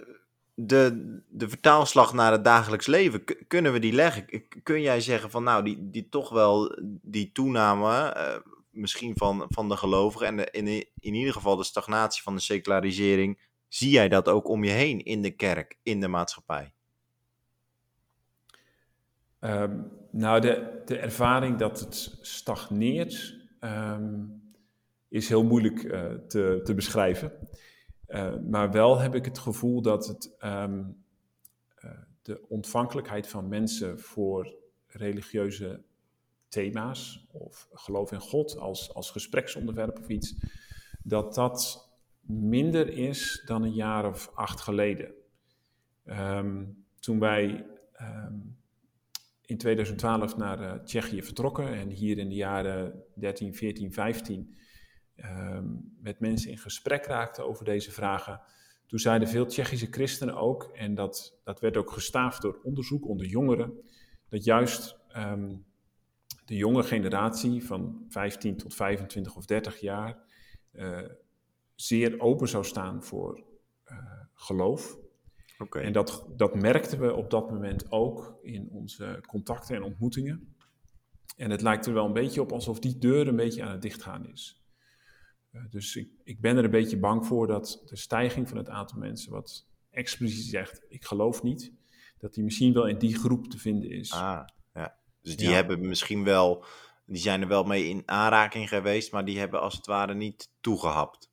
de, 0.54 1.20
de 1.28 1.48
vertaalslag 1.48 2.12
naar 2.12 2.32
het 2.32 2.44
dagelijks 2.44 2.86
leven, 2.86 3.24
kunnen 3.46 3.72
we 3.72 3.78
die 3.78 3.92
leggen? 3.92 4.26
Kun 4.62 4.80
jij 4.80 5.00
zeggen 5.00 5.30
van, 5.30 5.42
nou, 5.42 5.64
die, 5.64 5.90
die 5.90 6.08
toch 6.08 6.28
wel, 6.28 6.78
die 7.02 7.32
toename, 7.32 8.12
eh, 8.12 8.36
misschien 8.70 9.16
van, 9.16 9.44
van 9.48 9.68
de 9.68 9.76
gelovigen 9.76 10.26
en 10.26 10.36
de, 10.36 10.48
in, 10.50 10.66
in 11.00 11.14
ieder 11.14 11.32
geval 11.32 11.56
de 11.56 11.64
stagnatie 11.64 12.22
van 12.22 12.34
de 12.34 12.40
secularisering, 12.40 13.40
zie 13.68 13.90
jij 13.90 14.08
dat 14.08 14.28
ook 14.28 14.48
om 14.48 14.64
je 14.64 14.70
heen 14.70 15.04
in 15.04 15.22
de 15.22 15.30
kerk, 15.30 15.78
in 15.82 16.00
de 16.00 16.08
maatschappij? 16.08 16.72
Ehm, 19.40 19.80
nou, 20.10 20.40
de, 20.40 20.82
de 20.84 20.98
ervaring 20.98 21.58
dat 21.58 21.80
het 21.80 22.18
stagneert 22.20 23.36
ehm, 23.60 24.24
is 25.08 25.28
heel 25.28 25.44
moeilijk 25.44 25.82
uh, 25.82 26.04
te, 26.28 26.60
te 26.64 26.74
beschrijven. 26.74 27.32
Uh, 28.08 28.34
maar 28.50 28.70
wel 28.72 28.98
heb 28.98 29.14
ik 29.14 29.24
het 29.24 29.38
gevoel 29.38 29.82
dat 29.82 30.06
het, 30.06 30.36
um, 30.44 31.04
uh, 31.84 31.90
de 32.22 32.48
ontvankelijkheid 32.48 33.26
van 33.26 33.48
mensen 33.48 34.00
voor 34.00 34.54
religieuze 34.86 35.82
thema's 36.48 37.26
of 37.30 37.68
geloof 37.72 38.12
in 38.12 38.20
God 38.20 38.58
als, 38.58 38.94
als 38.94 39.10
gespreksonderwerp 39.10 39.98
of 39.98 40.08
iets, 40.08 40.34
dat 41.02 41.34
dat 41.34 41.88
minder 42.20 42.88
is 42.88 43.42
dan 43.46 43.62
een 43.62 43.74
jaar 43.74 44.06
of 44.08 44.30
acht 44.34 44.60
geleden. 44.60 45.14
Um, 46.04 46.84
toen 47.00 47.18
wij 47.18 47.66
um, 48.00 48.56
in 49.44 49.58
2012 49.58 50.36
naar 50.36 50.60
uh, 50.60 50.72
Tsjechië 50.84 51.22
vertrokken 51.22 51.68
en 51.68 51.88
hier 51.88 52.18
in 52.18 52.28
de 52.28 52.34
jaren 52.34 53.02
13, 53.14 53.54
14, 53.54 53.92
15 53.92 54.38
um, 54.38 54.56
met 56.00 56.20
mensen 56.20 56.50
in 56.50 56.58
gesprek 56.58 57.06
raakten 57.06 57.46
over 57.46 57.64
deze 57.64 57.92
vragen. 57.92 58.40
Toen 58.86 58.98
zeiden 58.98 59.28
veel 59.28 59.46
Tsjechische 59.46 59.86
christenen 59.90 60.34
ook, 60.34 60.62
en 60.62 60.94
dat, 60.94 61.40
dat 61.44 61.60
werd 61.60 61.76
ook 61.76 61.90
gestaafd 61.90 62.42
door 62.42 62.60
onderzoek 62.62 63.08
onder 63.08 63.26
jongeren, 63.26 63.72
dat 64.28 64.44
juist 64.44 64.98
um, 65.16 65.64
de 66.44 66.56
jonge 66.56 66.82
generatie 66.82 67.64
van 67.64 68.04
15 68.08 68.56
tot 68.56 68.74
25 68.74 69.36
of 69.36 69.46
30 69.46 69.80
jaar 69.80 70.18
uh, 70.72 70.98
zeer 71.74 72.20
open 72.20 72.48
zou 72.48 72.64
staan 72.64 73.02
voor 73.02 73.44
uh, 73.86 73.98
geloof. 74.34 74.98
Okay. 75.58 75.82
En 75.82 75.92
dat, 75.92 76.26
dat 76.36 76.54
merkten 76.54 77.00
we 77.00 77.14
op 77.14 77.30
dat 77.30 77.50
moment 77.50 77.90
ook 77.90 78.38
in 78.42 78.68
onze 78.70 79.22
contacten 79.26 79.76
en 79.76 79.82
ontmoetingen. 79.82 80.56
En 81.36 81.50
het 81.50 81.62
lijkt 81.62 81.86
er 81.86 81.92
wel 81.92 82.06
een 82.06 82.12
beetje 82.12 82.40
op 82.40 82.52
alsof 82.52 82.78
die 82.78 82.98
deur 82.98 83.28
een 83.28 83.36
beetje 83.36 83.62
aan 83.62 83.72
het 83.72 83.82
dichtgaan 83.82 84.26
is. 84.26 84.65
Uh, 85.56 85.62
dus 85.70 85.96
ik, 85.96 86.08
ik 86.24 86.40
ben 86.40 86.56
er 86.56 86.64
een 86.64 86.70
beetje 86.70 86.98
bang 86.98 87.26
voor 87.26 87.46
dat 87.46 87.82
de 87.86 87.96
stijging 87.96 88.48
van 88.48 88.58
het 88.58 88.68
aantal 88.68 88.98
mensen 88.98 89.32
wat 89.32 89.66
expliciet 89.90 90.44
zegt, 90.44 90.84
ik 90.88 91.04
geloof 91.04 91.42
niet, 91.42 91.72
dat 92.18 92.34
die 92.34 92.44
misschien 92.44 92.72
wel 92.72 92.86
in 92.86 92.98
die 92.98 93.14
groep 93.14 93.46
te 93.46 93.58
vinden 93.58 93.90
is. 93.90 94.12
Ah, 94.12 94.44
ja. 94.74 94.98
Dus 95.22 95.36
die 95.36 95.48
ja. 95.48 95.54
hebben 95.54 95.88
misschien 95.88 96.24
wel, 96.24 96.64
die 97.06 97.20
zijn 97.20 97.42
er 97.42 97.48
wel 97.48 97.64
mee 97.64 97.88
in 97.88 98.02
aanraking 98.04 98.68
geweest, 98.68 99.12
maar 99.12 99.24
die 99.24 99.38
hebben 99.38 99.60
als 99.60 99.76
het 99.76 99.86
ware 99.86 100.14
niet 100.14 100.50
toegehapt. 100.60 101.30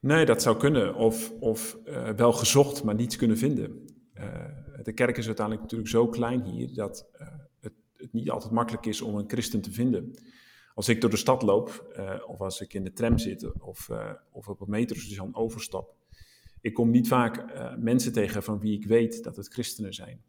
Nee, 0.00 0.24
dat 0.24 0.42
zou 0.42 0.56
kunnen. 0.56 0.94
Of, 0.94 1.32
of 1.40 1.78
uh, 1.84 2.08
wel 2.10 2.32
gezocht, 2.32 2.84
maar 2.84 2.94
niets 2.94 3.16
kunnen 3.16 3.38
vinden. 3.38 3.84
Uh, 4.14 4.44
de 4.82 4.92
kerk 4.92 5.16
is 5.16 5.26
uiteindelijk 5.26 5.64
natuurlijk 5.64 5.90
zo 5.90 6.08
klein 6.08 6.44
hier 6.44 6.74
dat 6.74 7.08
uh, 7.20 7.28
het, 7.60 7.72
het, 7.96 8.12
niet 8.12 8.30
altijd 8.30 8.52
makkelijk 8.52 8.86
is 8.86 9.00
om 9.00 9.14
een 9.14 9.28
christen 9.28 9.60
te 9.60 9.72
vinden. 9.72 10.18
Als 10.76 10.88
ik 10.88 11.00
door 11.00 11.10
de 11.10 11.16
stad 11.16 11.42
loop, 11.42 11.96
of 12.26 12.40
als 12.40 12.60
ik 12.60 12.74
in 12.74 12.84
de 12.84 12.92
tram 12.92 13.18
zit, 13.18 13.60
of, 13.60 13.90
of 14.32 14.48
op 14.48 14.60
een 14.60 14.70
metrostation 14.70 15.34
overstap, 15.34 15.94
ik 16.60 16.74
kom 16.74 16.90
niet 16.90 17.08
vaak 17.08 17.44
mensen 17.78 18.12
tegen 18.12 18.42
van 18.42 18.58
wie 18.58 18.78
ik 18.78 18.86
weet 18.86 19.24
dat 19.24 19.36
het 19.36 19.48
christenen 19.48 19.94
zijn. 19.94 20.22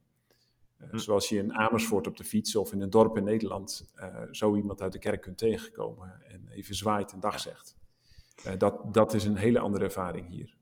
Hm. 0.77 0.97
Zoals 0.97 1.29
je 1.29 1.37
in 1.37 1.53
Amersfoort 1.53 2.07
op 2.07 2.17
de 2.17 2.23
fiets 2.23 2.55
of 2.55 2.71
in 2.71 2.81
een 2.81 2.89
dorp 2.89 3.17
in 3.17 3.23
Nederland 3.23 3.93
zo 4.31 4.55
iemand 4.55 4.81
uit 4.81 4.91
de 4.91 4.99
kerk 4.99 5.21
kunt 5.21 5.37
tegenkomen 5.37 6.21
en 6.27 6.47
even 6.49 6.75
zwaait 6.75 7.11
en 7.11 7.19
dag 7.19 7.39
zegt. 7.39 7.77
Uh, 8.45 8.53
dat, 8.57 8.93
dat 8.93 9.13
is 9.13 9.25
een 9.25 9.35
hele 9.35 9.59
andere 9.59 9.83
ervaring 9.83 10.29
hier. 10.29 10.55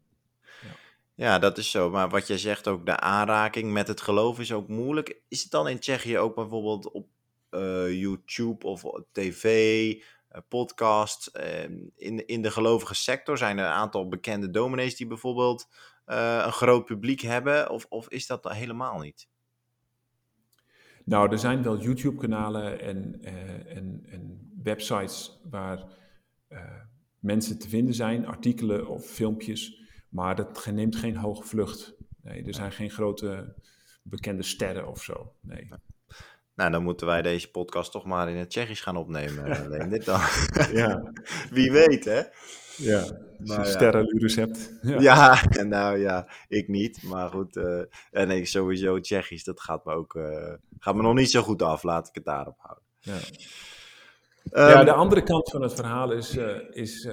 Ja. 1.14 1.40
dat 1.40 1.58
is 1.58 1.72
zo. 1.72 1.90
Maar 1.90 2.10
wat 2.10 2.28
jij 2.28 2.38
zegt 2.38 2.68
ook, 2.68 2.86
de 2.86 3.00
aanraking 3.00 3.72
met 3.72 3.88
het 3.88 4.02
geloof 4.02 4.40
is 4.40 4.54
ook 4.54 4.68
moeilijk. 4.68 5.22
Is 5.28 5.42
het 5.42 5.52
dan 5.52 5.68
in 5.68 5.80
Tsjechië 5.80 6.18
ook 6.18 6.36
bijvoorbeeld 6.36 6.92
op 6.92 7.04
uh, 7.06 7.15
YouTube 8.00 8.66
of 8.66 8.84
tv, 9.12 9.46
uh, 9.94 10.42
podcast, 10.48 11.28
in, 11.96 12.28
in 12.28 12.42
de 12.42 12.52
gelovige 12.52 12.96
sector? 12.96 13.38
Zijn 13.38 13.58
er 13.58 13.66
een 13.66 13.72
aantal 13.72 14.08
bekende 14.08 14.50
dominees 14.50 14.96
die 14.96 15.08
bijvoorbeeld 15.08 15.70
een 16.06 16.52
groot 16.52 16.86
publiek 16.86 17.22
hebben? 17.22 17.70
Of, 17.70 17.86
of 17.90 18.10
is 18.10 18.28
dat 18.28 18.52
helemaal 18.52 19.00
niet? 19.00 19.28
Nou, 21.06 21.32
er 21.32 21.40
zijn 21.40 21.64
wel 21.64 21.82
YouTube-kanalen 21.82 22.82
en, 22.82 23.24
en, 23.68 24.06
en 24.10 24.52
websites 24.64 25.40
waar 25.50 25.84
mensen 27.20 27.60
te 27.60 27.70
vinden 27.70 27.94
zijn, 27.94 28.26
artikelen 28.26 28.88
of 28.88 29.06
filmpjes, 29.06 29.82
maar 30.10 30.36
dat 30.36 30.66
neemt 30.66 30.96
geen 30.96 31.16
hoge 31.16 31.44
vlucht. 31.44 31.96
Nee, 32.22 32.44
er 32.44 32.54
zijn 32.54 32.72
geen 32.72 32.90
grote 32.90 33.56
bekende 34.02 34.44
sterren 34.44 34.88
of 34.88 35.04
zo. 35.04 35.34
Nee. 35.42 35.70
Nou, 36.56 36.72
dan 36.72 36.84
moeten 36.84 37.08
wij 37.08 37.22
deze 37.22 37.52
podcast 37.52 37.92
toch 37.92 38.06
maar 38.06 38.30
in 38.30 38.36
het 38.36 38.50
Tsjechisch 38.50 38.82
gaan 38.82 38.98
opnemen. 38.98 39.44
Alleen 39.66 39.90
dit 39.90 40.06
dan. 40.06 40.20
ja. 40.72 41.12
Wie 41.52 41.72
weet, 41.72 42.06
hè? 42.06 42.22
Ja, 42.78 43.18
maar 43.38 43.60
een 43.60 43.66
sterrenlures 43.66 44.36
hebt. 44.36 44.74
Ja. 44.82 45.00
ja, 45.02 45.42
nou 45.64 45.98
ja, 45.98 46.28
ik 46.48 46.68
niet. 46.68 47.04
Maar 47.04 47.30
goed, 47.30 47.56
uh, 47.56 47.82
en 48.12 48.30
ik 48.30 48.48
sowieso 48.48 49.00
Tsjechisch, 49.00 49.44
dat 49.44 49.62
gaat 49.62 49.86
me 49.86 49.94
ook 49.94 50.14
uh, 50.14 50.54
gaat 50.80 50.96
me 50.96 51.02
nog 51.02 51.14
niet 51.14 51.32
zo 51.32 51.42
goed 51.42 51.62
af. 51.62 51.84
Laat 51.84 52.08
ik 52.08 52.16
het 52.16 52.26
daarop 52.26 52.58
houden. 52.58 52.84
Ja. 53.00 53.18
Um, 54.52 54.70
ja, 54.70 54.84
de 54.84 54.94
andere 54.94 55.24
kant 55.24 55.50
van 55.50 55.62
het 55.62 55.74
verhaal 55.74 56.12
is, 56.12 56.36
uh, 56.36 56.58
is 56.70 57.10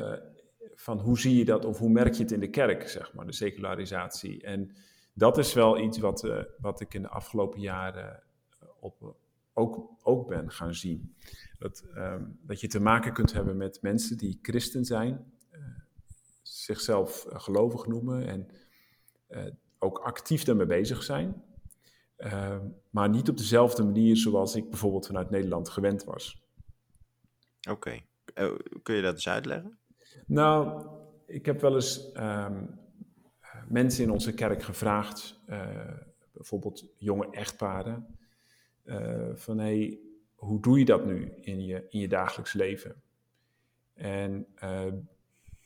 van 0.75 0.99
hoe 0.99 1.19
zie 1.19 1.37
je 1.37 1.45
dat 1.45 1.65
of 1.65 1.79
hoe 1.79 1.91
merk 1.91 2.15
je 2.15 2.23
het 2.23 2.33
in 2.33 2.41
de 2.41 2.51
kerk, 2.51 2.89
zeg 2.89 3.13
maar, 3.13 3.27
de 3.27 3.33
secularisatie. 3.33 4.43
En 4.43 4.77
dat 5.15 5.39
is 5.39 5.53
wel 5.53 5.79
iets 5.79 5.99
wat, 5.99 6.27
wat 6.59 6.81
ik 6.81 6.95
in 6.95 7.03
de 7.03 7.09
afgelopen 7.09 7.61
jaren 7.61 8.23
op, 8.81 9.15
ook, 9.53 9.91
ook 10.03 10.29
ben 10.29 10.51
gaan 10.51 10.75
zien. 10.75 11.17
Dat, 11.59 11.85
um, 11.95 12.39
dat 12.43 12.61
je 12.61 12.69
te 12.69 12.81
maken 12.81 13.13
kunt 13.13 13.33
hebben 13.33 13.57
met 13.57 13.83
mensen 13.83 14.19
die 14.19 14.39
christen 14.43 14.85
zijn, 14.85 15.33
zichzelf 16.43 17.27
gelovig 17.29 17.87
noemen 17.87 18.27
en 18.27 18.49
ook 19.79 19.99
actief 19.99 20.45
daarmee 20.45 20.67
bezig 20.67 21.03
zijn. 21.03 21.43
Ehm, 22.17 22.69
maar 22.91 23.09
niet 23.09 23.29
op 23.29 23.37
dezelfde 23.37 23.85
manier 23.85 24.17
zoals 24.17 24.55
ik 24.55 24.71
bijvoorbeeld 24.71 25.07
vanuit 25.07 25.31
Nederland 25.31 25.69
gewend 25.69 26.05
was. 26.05 26.43
Oké, 27.71 27.71
okay. 27.71 28.07
kun 28.83 28.95
je 28.95 29.03
dat 29.03 29.15
eens 29.15 29.29
uitleggen? 29.29 29.79
Nou, 30.27 30.87
ik 31.27 31.47
heb 31.47 31.61
wel 31.61 31.75
eens 31.75 32.11
um, 32.17 32.79
mensen 33.69 34.05
in 34.05 34.11
onze 34.11 34.35
kerk 34.35 34.63
gevraagd, 34.63 35.41
bijvoorbeeld 36.33 36.93
jonge 36.99 37.31
echtparen, 37.31 38.19
uh, 38.85 39.31
van 39.35 39.59
hey, 39.59 39.99
hoe 40.35 40.61
doe 40.61 40.79
je 40.79 40.85
dat 40.85 41.07
nu 41.07 41.33
in 41.41 41.65
je, 41.65 41.87
in 41.89 42.01
je 42.01 42.09
dagelijks 42.09 42.53
leven? 42.53 43.03
En 43.95 44.47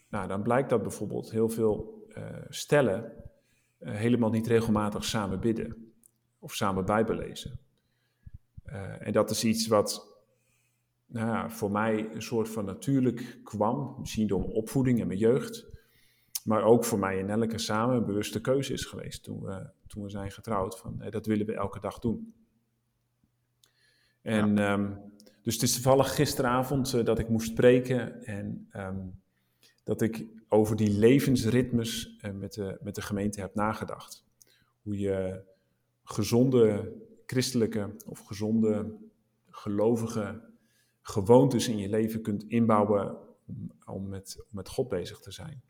nou, 0.09 0.29
dan 0.29 0.43
blijkt 0.43 0.69
dat 0.69 0.83
bijvoorbeeld 0.83 1.31
heel 1.31 1.49
veel 1.49 2.07
stellen 2.49 3.13
helemaal 3.79 4.31
niet 4.31 4.47
regelmatig 4.47 5.05
samen 5.05 5.41
bidden 5.41 5.93
of 6.39 6.55
samen 6.55 6.85
Bijbel 6.85 7.17
lezen. 7.17 7.59
en 8.99 9.13
dat 9.13 9.31
is 9.31 9.45
iets 9.45 9.67
wat 9.67 10.17
nou 11.07 11.29
ja, 11.29 11.51
voor 11.51 11.71
mij 11.71 12.09
een 12.13 12.23
soort 12.23 12.49
van 12.49 12.65
natuurlijk 12.65 13.41
kwam. 13.45 13.97
Misschien 13.99 14.27
door 14.27 14.41
mijn 14.41 14.53
opvoeding 14.53 15.01
en 15.01 15.07
mijn 15.07 15.19
jeugd. 15.19 15.67
Maar 16.45 16.63
ook 16.63 16.85
voor 16.85 16.99
mij 16.99 17.19
in 17.19 17.31
elke 17.31 17.59
samen 17.59 17.97
een 17.97 18.05
bewuste 18.05 18.41
keuze 18.41 18.73
is 18.73 18.85
geweest 18.85 19.23
toen 19.23 19.41
we, 19.41 19.71
toen 19.87 20.03
we 20.03 20.11
zijn 20.11 20.31
getrouwd. 20.31 20.79
Van, 20.79 21.03
dat 21.11 21.27
willen 21.27 21.47
we 21.47 21.55
elke 21.55 21.81
dag 21.81 21.99
doen. 21.99 22.35
En 24.27 24.59
um, 24.59 24.99
dus 25.43 25.55
het 25.55 25.63
is 25.63 25.75
toevallig 25.75 26.15
gisteravond 26.15 26.95
uh, 26.95 27.05
dat 27.05 27.19
ik 27.19 27.29
moest 27.29 27.51
spreken. 27.51 28.25
En 28.25 28.69
um, 28.77 29.21
dat 29.85 30.01
ik 30.03 30.27
over 30.49 30.77
die 30.77 30.91
levensritmes 30.91 32.19
uh, 32.21 32.31
met, 32.33 32.53
de, 32.53 32.79
met 32.83 32.95
de 32.95 33.03
gemeente 33.03 33.41
heb 33.41 33.55
nagedacht. 33.55 34.25
Hoe 34.83 34.99
je 34.99 35.43
gezonde 36.05 36.93
christelijke 37.27 37.97
of 38.07 38.21
gezonde 38.21 38.97
gelovige 39.51 40.41
gewoontes 41.03 41.69
in 41.69 41.79
je 41.79 41.89
leven 41.89 42.23
kunt 42.23 42.45
inbouwen 42.49 43.17
om 43.85 44.09
met, 44.09 44.37
om 44.39 44.57
met 44.57 44.69
God 44.69 44.89
bezig 44.89 45.19
te 45.19 45.31
zijn. 45.31 45.63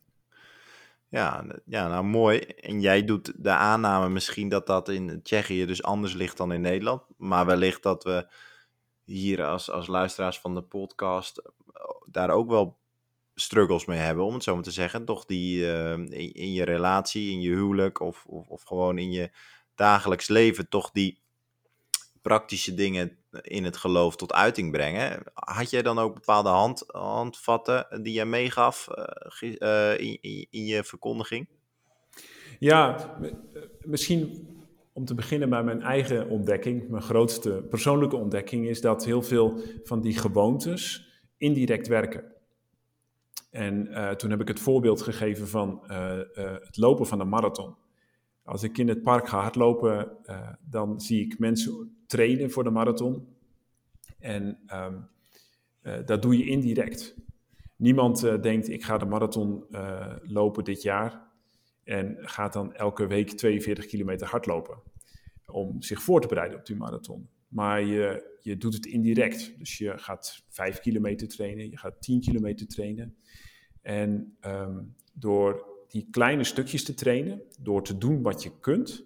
Ja, 1.09 1.45
ja, 1.65 1.89
nou 1.89 2.05
mooi. 2.05 2.39
En 2.39 2.81
jij 2.81 3.05
doet 3.05 3.33
de 3.37 3.51
aanname 3.51 4.09
misschien 4.09 4.49
dat 4.49 4.67
dat 4.67 4.89
in 4.89 5.23
Tsjechië 5.23 5.67
dus 5.67 5.83
anders 5.83 6.13
ligt 6.13 6.37
dan 6.37 6.53
in 6.53 6.61
Nederland. 6.61 7.03
Maar 7.17 7.47
wellicht 7.47 7.83
dat 7.83 8.05
we 8.05 8.29
hier 9.05 9.45
als, 9.45 9.71
als 9.71 9.87
luisteraars 9.87 10.39
van 10.39 10.55
de 10.55 10.63
podcast 10.63 11.39
eh, 11.39 11.83
daar 12.07 12.31
ook 12.31 12.49
wel 12.49 12.79
struggles 13.35 13.85
mee 13.85 13.99
hebben, 13.99 14.25
om 14.25 14.35
het 14.35 14.43
zo 14.43 14.55
maar 14.55 14.63
te 14.63 14.71
zeggen. 14.71 15.05
Toch 15.05 15.25
die 15.25 15.59
uh, 15.59 15.93
in, 15.93 16.33
in, 16.33 16.53
je 16.53 16.65
relatie, 16.65 17.33
in 17.33 17.41
je 17.41 17.51
huwelijk 17.51 18.01
of, 18.01 18.25
of, 18.27 18.49
of 18.49 18.63
gewoon 18.63 18.99
in 18.99 19.13
je 19.13 19.31
dagelijks 19.75 20.29
leven, 20.29 20.69
toch 20.69 20.91
die 20.91 21.21
praktische 22.23 22.75
dingen 22.75 23.19
in 23.40 23.64
het 23.64 23.76
geloof 23.76 24.16
tot 24.16 24.33
uiting 24.33 24.73
brengen. 24.73 25.23
Had 25.35 25.71
jij 25.71 25.83
dan 25.83 25.99
ook 25.99 26.14
bepaalde 26.14 26.49
hand, 26.49 26.85
handvatten 26.87 28.02
die 28.02 28.12
je 28.12 28.25
meegaf 28.25 28.88
uh, 29.38 29.95
in, 29.99 30.19
in, 30.21 30.47
in, 30.50 30.64
je 30.64 30.85
verkondiging? 30.85 31.49
Ja, 32.59 33.11
misschien 33.81 34.49
om 34.93 35.05
te 35.05 35.14
beginnen 35.14 35.49
bij 35.49 35.62
mijn 35.62 35.83
eigen 35.83 36.28
ontdekking. 36.28 36.88
Mijn 36.88 37.02
grootste 37.02 37.50
persoonlijke 37.71 38.16
ontdekking 38.16 38.66
is 38.66 38.81
dat 38.81 39.05
heel 39.05 39.23
veel 39.23 39.61
van 39.83 40.00
die 40.00 40.19
gewoontes 40.19 41.09
indirect 41.37 41.88
werken. 41.88 42.25
En 43.50 43.88
toen 44.16 44.31
heb 44.31 44.40
ik 44.40 44.49
het 44.49 44.61
voorbeeld 44.61 45.02
gegeven 45.02 45.49
van 45.49 45.83
het 46.62 46.76
lopen 46.76 47.07
van 47.07 47.21
een 47.21 47.28
marathon. 47.28 47.75
Als 48.45 48.62
ik 48.62 48.78
in 48.78 48.88
het 48.88 49.02
park 49.02 49.28
ga 49.28 49.40
hardlopen, 49.40 50.16
dan 50.61 51.00
zie 51.00 51.25
ik 51.25 51.38
mensen 51.38 51.96
trainen 52.07 52.51
voor 52.51 52.65
de 52.65 52.71
marathon. 52.71 53.29
En 54.19 54.59
um, 54.73 55.09
dat 56.05 56.23
doe 56.23 56.39
je 56.39 56.47
indirect. 56.47 57.15
Niemand 57.77 58.21
denkt, 58.21 58.69
ik 58.69 58.85
ga 58.85 58.99
de 58.99 59.07
marathon 59.07 59.65
lopen 60.23 60.65
dit 60.65 60.83
jaar. 60.83 61.27
En 61.85 62.17
gaat 62.21 62.53
dan 62.53 62.75
elke 62.75 63.07
week 63.07 63.31
42 63.31 63.87
kilometer 63.87 64.27
hardlopen. 64.27 64.79
Om 65.47 65.83
zich 65.83 66.03
voor 66.03 66.21
te 66.21 66.29
bereiden 66.29 66.59
op 66.59 66.67
die 66.67 66.77
marathon. 66.77 67.29
Maar 67.49 67.83
je, 67.83 68.37
je 68.41 68.57
doet 68.57 68.75
het 68.75 68.87
indirect. 68.87 69.59
Dus 69.59 69.79
je 69.79 69.99
gaat 69.99 70.45
5 70.49 70.81
kilometer 70.81 71.29
trainen, 71.29 71.71
je 71.71 71.79
gaat 71.79 72.03
10 72.03 72.21
kilometer 72.21 72.67
trainen. 72.67 73.17
En 73.83 74.37
um, 74.47 74.95
door 75.13 75.67
die 75.89 76.07
kleine 76.11 76.45
stukjes 76.45 76.85
te 76.85 76.95
trainen, 76.95 77.43
door 77.61 77.83
te 77.83 77.99
doen 77.99 78.23
wat 78.23 78.43
je 78.43 78.61
kunt, 78.61 79.05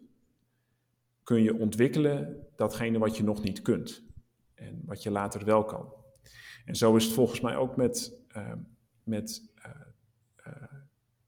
kun 1.31 1.43
je 1.43 1.59
ontwikkelen 1.59 2.47
datgene 2.57 2.99
wat 2.99 3.17
je 3.17 3.23
nog 3.23 3.43
niet 3.43 3.63
kunt. 3.63 4.03
En 4.55 4.83
wat 4.85 5.03
je 5.03 5.11
later 5.11 5.45
wel 5.45 5.65
kan. 5.65 5.93
En 6.65 6.75
zo 6.75 6.97
is 6.97 7.05
het 7.05 7.15
volgens 7.15 7.41
mij 7.41 7.57
ook 7.57 7.77
met, 7.77 8.19
uh, 8.37 8.53
met 9.03 9.51
uh, 9.57 9.71
uh, 10.47 10.63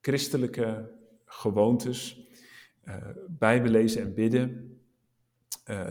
christelijke 0.00 0.90
gewoontes, 1.25 2.26
bijbelezen 3.28 4.02
en 4.02 4.14
bidden. 4.14 4.78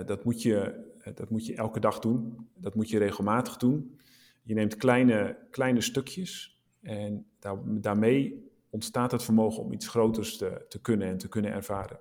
dat, 0.06 0.24
moet 0.24 0.42
je, 0.42 0.86
dat 1.14 1.30
moet 1.30 1.46
je 1.46 1.56
elke 1.56 1.80
dag 1.80 2.00
doen. 2.00 2.50
Dat 2.58 2.76
moet 2.76 2.90
je 2.90 2.98
regelmatig 2.98 3.58
doen. 3.58 4.00
Je 4.44 4.54
neemt 4.54 4.76
kleine, 4.76 5.38
kleine 5.52 5.82
stukjes 5.82 6.62
en 6.82 7.26
daar, 7.40 7.58
daarmee 7.66 8.50
ontstaat 8.70 9.12
het 9.12 9.24
vermogen 9.24 9.64
om 9.64 9.74
iets 9.74 9.88
groters 9.88 10.38
te, 10.38 10.66
te 10.70 10.82
kunnen 10.82 11.08
en 11.08 11.18
te 11.18 11.30
kunnen 11.30 11.52
ervaren. 11.52 12.00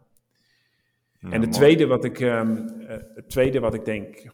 En 1.21 1.41
het 1.41 1.53
tweede, 1.53 1.87
wat 1.87 2.05
ik, 2.05 2.21
um, 2.21 2.69
het 3.15 3.29
tweede 3.29 3.61
wat 3.61 3.75
ik 3.75 3.85
denk 3.85 4.33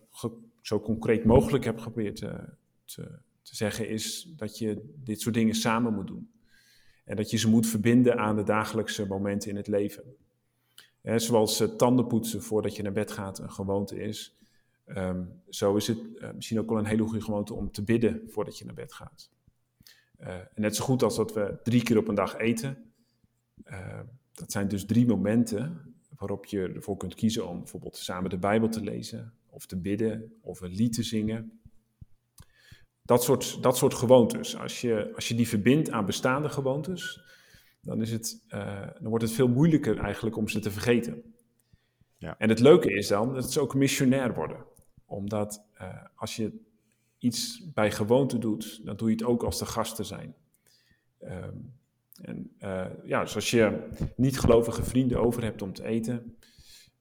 zo 0.61 0.81
concreet 0.81 1.25
mogelijk 1.25 1.65
heb 1.65 1.79
geprobeerd 1.79 2.17
te, 2.17 2.45
te, 2.85 3.03
te, 3.43 3.57
zeggen, 3.57 3.89
is 3.89 4.33
dat 4.37 4.59
je 4.59 4.95
dit 5.05 5.21
soort 5.21 5.35
dingen 5.35 5.55
samen 5.55 5.95
moet 5.95 6.07
doen. 6.07 6.31
En 7.05 7.17
dat 7.17 7.31
je 7.31 7.37
ze 7.37 7.49
moet 7.49 7.67
verbinden 7.67 8.19
aan 8.19 8.37
de 8.37 8.43
dagelijkse 8.43 9.07
momenten 9.07 9.51
in 9.51 9.57
het 9.57 9.67
leven. 9.67 10.05
zoals 11.03 11.61
uh, 11.61 11.69
tandenpoetsen 11.69 12.43
voordat 12.43 12.77
je 12.77 12.83
naar 12.83 12.93
bed 12.93 13.13
gaat 13.13 13.39
een 13.39 13.51
gewoonte 13.51 13.97
is. 13.97 14.37
Um, 14.87 15.43
zo 15.49 15.77
is 15.77 15.87
het 15.87 15.99
misschien 16.35 16.59
ook 16.59 16.69
wel 16.69 16.79
een 16.79 16.87
hele 16.87 17.03
goede 17.03 17.25
gewoonte 17.25 17.55
om 17.55 17.71
te 17.71 17.83
bidden 17.83 18.23
voordat 18.29 18.59
je 18.59 18.65
naar 18.65 18.75
bed 18.75 18.93
gaat. 18.93 19.31
Net 20.55 20.77
zo 20.77 20.85
goed 20.85 21.03
als 21.03 21.17
dat 21.17 21.33
we 21.33 21.59
drie 21.63 21.83
keer 21.83 21.99
op 21.99 22.09
een 22.09 22.15
dag 22.15 22.37
eten. 22.37 22.93
Dat 24.33 24.53
zijn 24.53 24.69
dus 24.69 24.85
drie 24.85 25.07
momenten 25.07 25.96
waarop 26.17 26.45
je 26.45 26.73
ervoor 26.75 26.97
kunt 26.97 27.15
kiezen 27.15 27.49
om 27.49 27.59
bijvoorbeeld 27.59 27.97
samen 27.97 28.31
de 28.31 28.39
Bijbel 28.39 28.69
te 28.69 28.81
lezen, 28.81 29.33
of 29.47 29.67
te 29.67 29.77
bidden, 29.77 30.33
of 30.41 30.61
een 30.61 30.75
lied 30.75 30.93
te 30.93 31.03
zingen. 31.03 31.61
Dat 33.03 33.23
soort, 33.23 33.63
dat 33.63 33.77
soort 33.77 33.95
gewoontes. 33.95 34.57
Als 34.57 34.81
je, 34.81 35.13
als 35.15 35.29
je 35.29 35.35
die 35.35 35.49
verbindt 35.49 35.91
aan 35.91 36.07
bestaande 36.07 36.49
gewoontes, 36.49 37.21
dan, 37.81 38.01
is 38.01 38.13
het, 38.13 38.45
uh, 38.49 38.89
dan 39.01 39.09
wordt 39.09 39.25
het 39.25 39.33
veel 39.33 39.49
moeilijker 39.49 39.99
eigenlijk 39.99 40.37
om 40.37 40.49
ze 40.49 40.61
te 40.61 40.71
vergeten. 40.71 41.35
Ja. 42.19 42.39
En 42.39 42.49
het 42.49 42.61
leuke 42.61 42.93
is 42.93 43.09
dan 43.09 43.35
dat 43.35 43.53
ze 43.53 43.61
ook 43.61 43.75
missionair 43.75 44.35
worden. 44.35 44.65
Omdat 45.05 45.65
als 46.15 46.37
je 46.37 46.65
iets 47.19 47.71
bij 47.73 47.91
gewoonte 47.91 48.39
doet, 48.39 48.85
dan 48.85 48.97
doe 48.97 49.09
je 49.09 49.15
het 49.15 49.25
ook 49.25 49.43
als 49.43 49.59
de 49.59 49.67
gasten 49.67 50.05
zijn. 50.05 50.35
Um, 51.23 51.75
en 52.23 52.57
uh, 52.61 52.87
ja, 53.05 53.21
dus 53.21 53.35
als 53.35 53.51
je 53.51 53.89
niet 54.17 54.39
gelovige 54.39 54.83
vrienden 54.83 55.21
over 55.21 55.43
hebt 55.43 55.63
om 55.63 55.73
te 55.73 55.85
eten, 55.85 56.37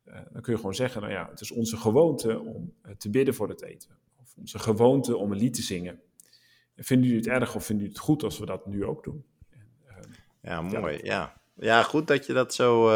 uh, 0.06 0.14
dan 0.32 0.42
kun 0.42 0.52
je 0.54 0.60
gewoon 0.60 0.76
zeggen, 0.76 1.02
nou 1.02 1.14
ja, 1.14 1.28
het 1.30 1.42
is 1.42 1.52
onze 1.52 1.78
gewoonte 1.78 2.40
om 2.40 2.74
uh, 2.84 2.92
te 2.92 3.10
bidden 3.10 3.34
voor 3.34 3.50
het 3.50 3.62
eten. 3.62 3.90
Of 4.22 4.34
onze 4.38 4.60
gewoonte 4.60 5.18
om 5.18 5.32
een 5.32 5.38
lied 5.38 5.54
te 5.54 5.62
zingen. 5.62 6.02
En 6.76 6.84
vinden 6.84 7.08
jullie 7.08 7.24
het 7.24 7.34
erg 7.34 7.56
of 7.56 7.66
vinden 7.66 7.86
jullie 7.86 8.00
het 8.00 8.10
goed 8.10 8.24
als 8.24 8.40
we 8.40 8.46
dat 8.46 8.66
nu 8.66 8.86
ook 8.86 9.04
doen? 9.04 9.26
En, 9.50 9.68
ehm, 9.86 10.10
ja, 10.42 10.62
mooi. 10.62 11.00
Ja. 11.04 11.42
ja, 11.54 11.84
goed 11.84 12.08
dat 12.08 12.26
je 12.26 12.34
dat 12.34 12.54
zo, 12.54 12.90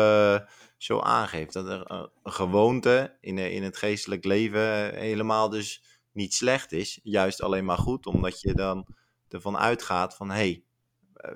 zo 0.78 1.00
aangeeft. 1.00 1.54
Dat 1.54 1.68
er 1.68 1.92
een 1.92 2.32
gewoonte 2.32 3.18
in, 3.22 3.38
in 3.38 3.64
het 3.64 3.78
geestelijk 3.78 4.26
leven 4.26 4.96
helemaal 4.96 5.50
dus 5.50 5.84
niet 6.12 6.34
slecht 6.34 6.72
is, 6.72 7.00
juist 7.04 7.42
alleen 7.42 7.66
maar 7.66 7.78
goed, 7.78 8.06
omdat 8.06 8.42
je 8.42 8.54
dan 8.54 8.86
ervan 9.28 9.58
uitgaat 9.58 10.16
van 10.16 10.30
hé, 10.30 10.36
hey, 10.36 10.52
eh, 10.52 10.62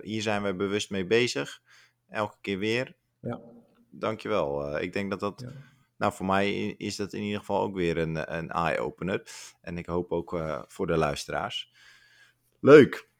hier 0.01 0.21
zijn 0.21 0.43
we 0.43 0.55
bewust 0.55 0.89
mee 0.89 1.05
bezig, 1.05 1.61
elke 2.09 2.37
keer 2.41 2.57
weer. 2.57 2.95
Ja. 3.19 3.39
Dankjewel. 3.89 4.75
Uh, 4.75 4.81
ik 4.81 4.93
denk 4.93 5.09
dat 5.09 5.19
dat, 5.19 5.45
nou 5.97 6.13
voor 6.13 6.25
mij 6.25 6.53
is 6.67 6.95
dat 6.95 7.13
in 7.13 7.21
ieder 7.21 7.39
geval 7.39 7.61
ook 7.61 7.75
weer 7.75 7.97
een, 7.97 8.35
een 8.35 8.49
eye-opener. 8.49 9.23
En 9.61 9.77
ik 9.77 9.85
hoop 9.85 10.11
ook 10.11 10.33
uh, 10.33 10.61
voor 10.67 10.87
de 10.87 10.97
luisteraars. 10.97 11.71
Leuk. 12.59 13.11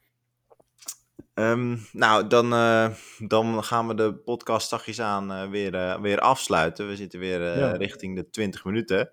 Um, 1.34 1.88
nou, 1.91 2.28
dan, 2.28 2.54
uh, 2.54 2.89
dan 3.28 3.63
gaan 3.63 3.88
we 3.88 3.93
de 3.93 4.13
podcast 4.15 4.69
zachtjes 4.69 5.02
aan 5.02 5.32
uh, 5.32 5.49
weer, 5.49 5.73
uh, 5.73 5.99
weer 5.99 6.19
afsluiten. 6.19 6.88
We 6.88 6.95
zitten 6.95 7.19
weer 7.19 7.41
ja. 7.41 7.71
richting 7.71 8.15
de 8.15 8.30
20 8.30 8.65
minuten. 8.65 9.12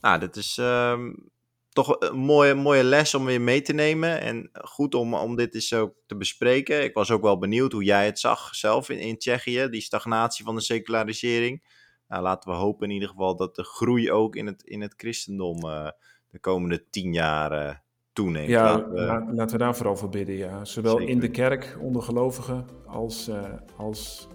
Nou, 0.00 0.18
dit 0.18 0.36
is 0.36 0.56
um, 0.60 1.30
toch 1.72 1.96
een 1.98 2.18
mooie, 2.18 2.54
mooie 2.54 2.84
les 2.84 3.14
om 3.14 3.24
weer 3.24 3.40
mee 3.40 3.62
te 3.62 3.72
nemen. 3.72 4.20
En 4.20 4.50
goed 4.52 4.94
om, 4.94 5.14
om 5.14 5.36
dit 5.36 5.54
eens 5.54 5.74
ook 5.74 5.94
te 6.06 6.16
bespreken. 6.16 6.82
Ik 6.82 6.94
was 6.94 7.10
ook 7.10 7.22
wel 7.22 7.38
benieuwd 7.38 7.72
hoe 7.72 7.84
jij 7.84 8.06
het 8.06 8.18
zag 8.18 8.54
zelf 8.54 8.88
in, 8.88 8.98
in 8.98 9.18
Tsjechië, 9.18 9.68
die 9.70 9.80
stagnatie 9.80 10.44
van 10.44 10.54
de 10.54 10.60
secularisering. 10.60 11.62
Nou, 12.08 12.22
laten 12.22 12.50
we 12.50 12.56
hopen 12.56 12.88
in 12.88 12.94
ieder 12.94 13.08
geval 13.08 13.36
dat 13.36 13.54
de 13.54 13.64
groei 13.64 14.12
ook 14.12 14.36
in 14.36 14.46
het, 14.46 14.62
in 14.62 14.80
het 14.80 14.94
christendom 14.96 15.64
uh, 15.64 15.88
de 16.30 16.38
komende 16.38 16.88
tien 16.90 17.12
jaar 17.12 17.66
uh, 17.66 17.74
toeneemt. 18.12 18.48
Ja, 18.48 18.64
laten 18.64 18.92
we, 19.26 19.34
laten 19.34 19.58
we 19.58 19.64
daar 19.64 19.76
vooral 19.76 19.96
voor 19.96 20.08
bidden. 20.08 20.36
Ja. 20.36 20.64
Zowel 20.64 20.96
Zeker. 20.96 21.12
in 21.12 21.20
de 21.20 21.30
kerk 21.30 21.76
onder 21.80 22.02
gelovigen 22.02 22.66
als, 22.86 23.28
uh, 23.28 23.42
als 23.76 24.28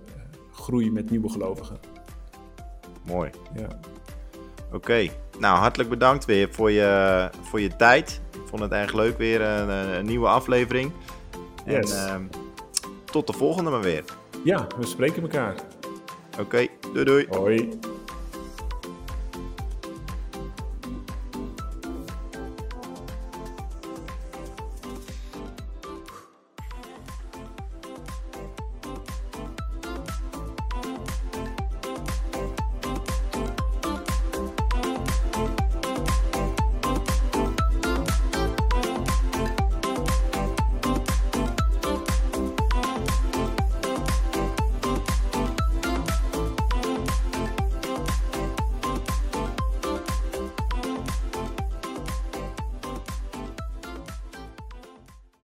groei 0.52 0.92
met 0.92 1.10
nieuwe 1.10 1.30
gelovigen. 1.30 1.80
Mooi. 3.06 3.30
Ja. 3.56 3.80
Oké, 4.66 4.76
okay. 4.76 5.12
Nou 5.40 5.58
hartelijk 5.58 5.90
bedankt 5.90 6.26
weer 6.26 6.50
voor 6.52 6.72
je, 6.72 7.30
voor 7.42 7.62
je 7.62 7.76
tijd. 7.76 8.22
Ik 8.34 8.42
vond 8.46 8.62
het 8.62 8.72
erg 8.72 8.94
leuk 8.94 9.18
weer, 9.18 9.42
een, 9.42 9.70
een 9.70 10.06
nieuwe 10.06 10.28
aflevering. 10.28 10.92
Yes. 11.66 12.06
En 12.06 12.30
uh, 12.32 12.40
tot 13.06 13.28
de 13.28 13.34
volgende 13.34 13.70
maar 13.70 13.82
weer. 13.82 14.04
Ja, 14.44 14.68
we 14.80 14.86
spreken 14.86 15.22
elkaar. 15.22 15.56
Oké, 16.32 16.42
okay. 16.42 16.70
doei 16.94 17.06
doei. 17.06 17.28
Hoi. 17.30 17.80